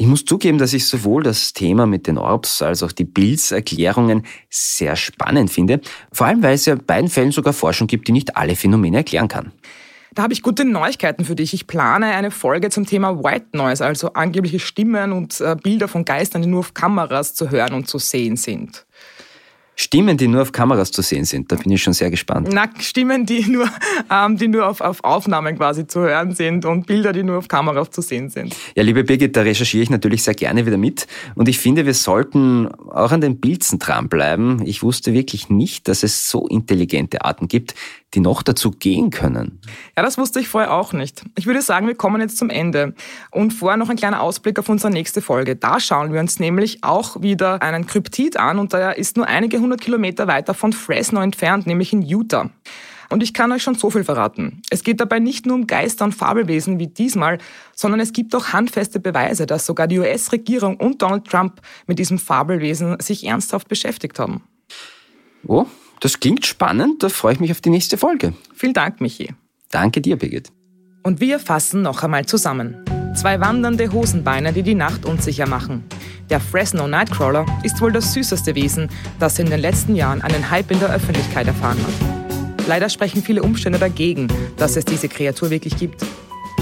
Ich 0.00 0.06
muss 0.06 0.24
zugeben, 0.24 0.58
dass 0.58 0.74
ich 0.74 0.86
sowohl 0.86 1.24
das 1.24 1.52
Thema 1.52 1.84
mit 1.84 2.06
den 2.06 2.18
Orbs 2.18 2.62
als 2.62 2.84
auch 2.84 2.92
die 2.92 3.04
Bildserklärungen 3.04 4.22
sehr 4.48 4.94
spannend 4.94 5.50
finde. 5.50 5.80
Vor 6.12 6.28
allem, 6.28 6.40
weil 6.40 6.54
es 6.54 6.66
ja 6.66 6.74
in 6.74 6.84
beiden 6.84 7.10
Fällen 7.10 7.32
sogar 7.32 7.52
Forschung 7.52 7.88
gibt, 7.88 8.06
die 8.06 8.12
nicht 8.12 8.36
alle 8.36 8.54
Phänomene 8.54 8.98
erklären 8.98 9.26
kann. 9.26 9.50
Da 10.14 10.22
habe 10.22 10.32
ich 10.32 10.42
gute 10.42 10.64
Neuigkeiten 10.64 11.24
für 11.24 11.34
dich. 11.34 11.52
Ich 11.52 11.66
plane 11.66 12.06
eine 12.06 12.30
Folge 12.30 12.70
zum 12.70 12.86
Thema 12.86 13.24
White 13.24 13.48
Noise, 13.54 13.84
also 13.84 14.12
angebliche 14.12 14.60
Stimmen 14.60 15.10
und 15.10 15.40
äh, 15.40 15.56
Bilder 15.60 15.88
von 15.88 16.04
Geistern, 16.04 16.42
die 16.42 16.48
nur 16.48 16.60
auf 16.60 16.74
Kameras 16.74 17.34
zu 17.34 17.50
hören 17.50 17.74
und 17.74 17.88
zu 17.88 17.98
sehen 17.98 18.36
sind. 18.36 18.86
Stimmen, 19.80 20.16
die 20.16 20.26
nur 20.26 20.42
auf 20.42 20.50
Kameras 20.50 20.90
zu 20.90 21.02
sehen 21.02 21.24
sind. 21.24 21.52
Da 21.52 21.56
bin 21.56 21.70
ich 21.70 21.80
schon 21.80 21.92
sehr 21.92 22.10
gespannt. 22.10 22.48
Na, 22.50 22.68
Stimmen, 22.80 23.26
die 23.26 23.48
nur, 23.48 23.70
ähm, 24.10 24.36
die 24.36 24.48
nur 24.48 24.66
auf, 24.66 24.80
auf 24.80 25.04
Aufnahmen 25.04 25.56
quasi 25.56 25.86
zu 25.86 26.00
hören 26.00 26.34
sind 26.34 26.64
und 26.64 26.88
Bilder, 26.88 27.12
die 27.12 27.22
nur 27.22 27.38
auf 27.38 27.46
Kameras 27.46 27.90
zu 27.90 28.02
sehen 28.02 28.28
sind. 28.28 28.56
Ja, 28.74 28.82
liebe 28.82 29.04
Birgit, 29.04 29.36
da 29.36 29.42
recherchiere 29.42 29.84
ich 29.84 29.90
natürlich 29.90 30.24
sehr 30.24 30.34
gerne 30.34 30.66
wieder 30.66 30.78
mit. 30.78 31.06
Und 31.36 31.48
ich 31.48 31.60
finde, 31.60 31.86
wir 31.86 31.94
sollten 31.94 32.66
auch 32.90 33.12
an 33.12 33.20
den 33.20 33.40
Pilzen 33.40 33.78
dranbleiben. 33.78 34.66
Ich 34.66 34.82
wusste 34.82 35.12
wirklich 35.12 35.48
nicht, 35.48 35.86
dass 35.86 36.02
es 36.02 36.28
so 36.28 36.48
intelligente 36.48 37.24
Arten 37.24 37.46
gibt, 37.46 37.76
die 38.14 38.20
noch 38.20 38.42
dazu 38.42 38.70
gehen 38.70 39.10
können. 39.10 39.60
Ja, 39.96 40.02
das 40.02 40.16
wusste 40.16 40.40
ich 40.40 40.48
vorher 40.48 40.72
auch 40.72 40.92
nicht. 40.92 41.22
Ich 41.36 41.46
würde 41.46 41.60
sagen, 41.60 41.86
wir 41.86 41.94
kommen 41.94 42.20
jetzt 42.20 42.38
zum 42.38 42.48
Ende. 42.48 42.94
Und 43.30 43.52
vorher 43.52 43.76
noch 43.76 43.90
ein 43.90 43.96
kleiner 43.96 44.22
Ausblick 44.22 44.58
auf 44.58 44.68
unsere 44.68 44.92
nächste 44.92 45.20
Folge. 45.20 45.56
Da 45.56 45.78
schauen 45.78 46.12
wir 46.12 46.20
uns 46.20 46.38
nämlich 46.38 46.82
auch 46.82 47.20
wieder 47.20 47.62
einen 47.62 47.86
Kryptid 47.86 48.38
an 48.38 48.58
und 48.58 48.72
der 48.72 48.96
ist 48.96 49.16
nur 49.16 49.26
einige 49.26 49.58
hundert 49.60 49.80
Kilometer 49.80 50.26
weiter 50.26 50.54
von 50.54 50.72
Fresno 50.72 51.20
entfernt, 51.20 51.66
nämlich 51.66 51.92
in 51.92 52.02
Utah. 52.02 52.50
Und 53.10 53.22
ich 53.22 53.32
kann 53.32 53.52
euch 53.52 53.62
schon 53.62 53.74
so 53.74 53.90
viel 53.90 54.04
verraten. 54.04 54.60
Es 54.70 54.82
geht 54.82 55.00
dabei 55.00 55.18
nicht 55.18 55.46
nur 55.46 55.56
um 55.56 55.66
Geister 55.66 56.04
und 56.04 56.14
Fabelwesen 56.14 56.78
wie 56.78 56.88
diesmal, 56.88 57.38
sondern 57.74 58.00
es 58.00 58.12
gibt 58.12 58.34
auch 58.34 58.48
handfeste 58.48 59.00
Beweise, 59.00 59.46
dass 59.46 59.64
sogar 59.64 59.86
die 59.86 59.98
US-Regierung 59.98 60.76
und 60.76 61.00
Donald 61.00 61.26
Trump 61.26 61.62
mit 61.86 61.98
diesem 61.98 62.18
Fabelwesen 62.18 63.00
sich 63.00 63.24
ernsthaft 63.24 63.68
beschäftigt 63.68 64.18
haben. 64.18 64.42
Oh, 65.46 65.66
das 66.00 66.20
klingt 66.20 66.46
spannend, 66.46 67.02
da 67.02 67.08
freue 67.08 67.34
ich 67.34 67.40
mich 67.40 67.50
auf 67.50 67.60
die 67.60 67.70
nächste 67.70 67.98
Folge. 67.98 68.34
Vielen 68.54 68.74
Dank, 68.74 69.00
Michi. 69.00 69.34
Danke 69.70 70.00
dir, 70.00 70.16
Birgit. 70.16 70.50
Und 71.02 71.20
wir 71.20 71.38
fassen 71.38 71.82
noch 71.82 72.02
einmal 72.02 72.26
zusammen. 72.26 72.76
Zwei 73.14 73.40
wandernde 73.40 73.92
Hosenbeine, 73.92 74.52
die 74.52 74.62
die 74.62 74.74
Nacht 74.74 75.04
unsicher 75.04 75.46
machen. 75.46 75.84
Der 76.30 76.40
Fresno 76.40 76.86
Nightcrawler 76.86 77.46
ist 77.62 77.80
wohl 77.80 77.90
das 77.90 78.12
süßeste 78.12 78.54
Wesen, 78.54 78.88
das 79.18 79.38
in 79.38 79.48
den 79.48 79.60
letzten 79.60 79.94
Jahren 79.94 80.22
einen 80.22 80.50
Hype 80.50 80.70
in 80.70 80.78
der 80.78 80.90
Öffentlichkeit 80.90 81.46
erfahren 81.46 81.78
hat. 81.78 82.66
Leider 82.66 82.90
sprechen 82.90 83.22
viele 83.22 83.42
Umstände 83.42 83.78
dagegen, 83.78 84.28
dass 84.58 84.76
es 84.76 84.84
diese 84.84 85.08
Kreatur 85.08 85.50
wirklich 85.50 85.76
gibt. 85.76 86.04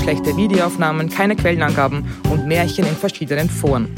Schlechte 0.03 0.37
Videoaufnahmen, 0.37 1.11
keine 1.11 1.35
Quellenangaben 1.35 2.07
und 2.31 2.47
Märchen 2.47 2.87
in 2.87 2.95
verschiedenen 2.95 3.51
Foren. 3.51 3.89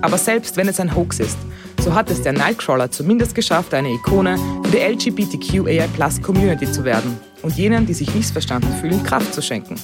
Aber 0.00 0.16
selbst 0.16 0.56
wenn 0.56 0.68
es 0.68 0.80
ein 0.80 0.96
Hoax 0.96 1.20
ist, 1.20 1.38
so 1.84 1.94
hat 1.94 2.10
es 2.10 2.22
der 2.22 2.32
Nightcrawler 2.32 2.90
zumindest 2.90 3.34
geschafft, 3.34 3.74
eine 3.74 3.90
Ikone 3.90 4.38
für 4.64 4.70
die 4.70 4.78
LGBTQAI-Plus-Community 4.78 6.72
zu 6.72 6.82
werden 6.82 7.18
und 7.42 7.54
jenen, 7.56 7.84
die 7.84 7.92
sich 7.92 8.14
missverstanden 8.14 8.72
fühlen, 8.80 9.02
Kraft 9.02 9.34
zu 9.34 9.42
schenken. 9.42 9.74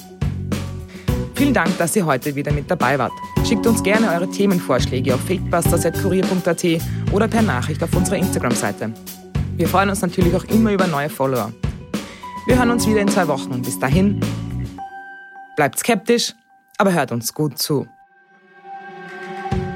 Vielen 1.35 1.53
Dank, 1.53 1.77
dass 1.77 1.95
ihr 1.95 2.03
heute 2.03 2.35
wieder 2.35 2.51
mit 2.51 2.71
dabei 2.71 2.97
wart. 2.97 3.11
Schickt 3.47 3.67
uns 3.67 3.83
gerne 3.83 4.09
eure 4.09 4.27
Themenvorschläge 4.27 5.13
auf 5.13 5.21
fakebusters.kurier.at 5.21 6.65
oder 7.11 7.27
per 7.27 7.43
Nachricht 7.43 7.83
auf 7.83 7.95
unserer 7.95 8.17
Instagram-Seite. 8.17 8.91
Wir 9.55 9.67
freuen 9.67 9.89
uns 9.89 10.01
natürlich 10.01 10.35
auch 10.35 10.45
immer 10.45 10.71
über 10.71 10.87
neue 10.87 11.09
Follower. 11.09 11.53
Wir 12.47 12.57
hören 12.57 12.71
uns 12.71 12.87
wieder 12.87 13.01
in 13.01 13.09
zwei 13.09 13.27
Wochen. 13.27 13.61
Bis 13.61 13.77
dahin, 13.77 14.19
bleibt 15.55 15.77
skeptisch, 15.77 16.33
aber 16.79 16.93
hört 16.93 17.11
uns 17.11 17.31
gut 17.31 17.59
zu. 17.59 17.85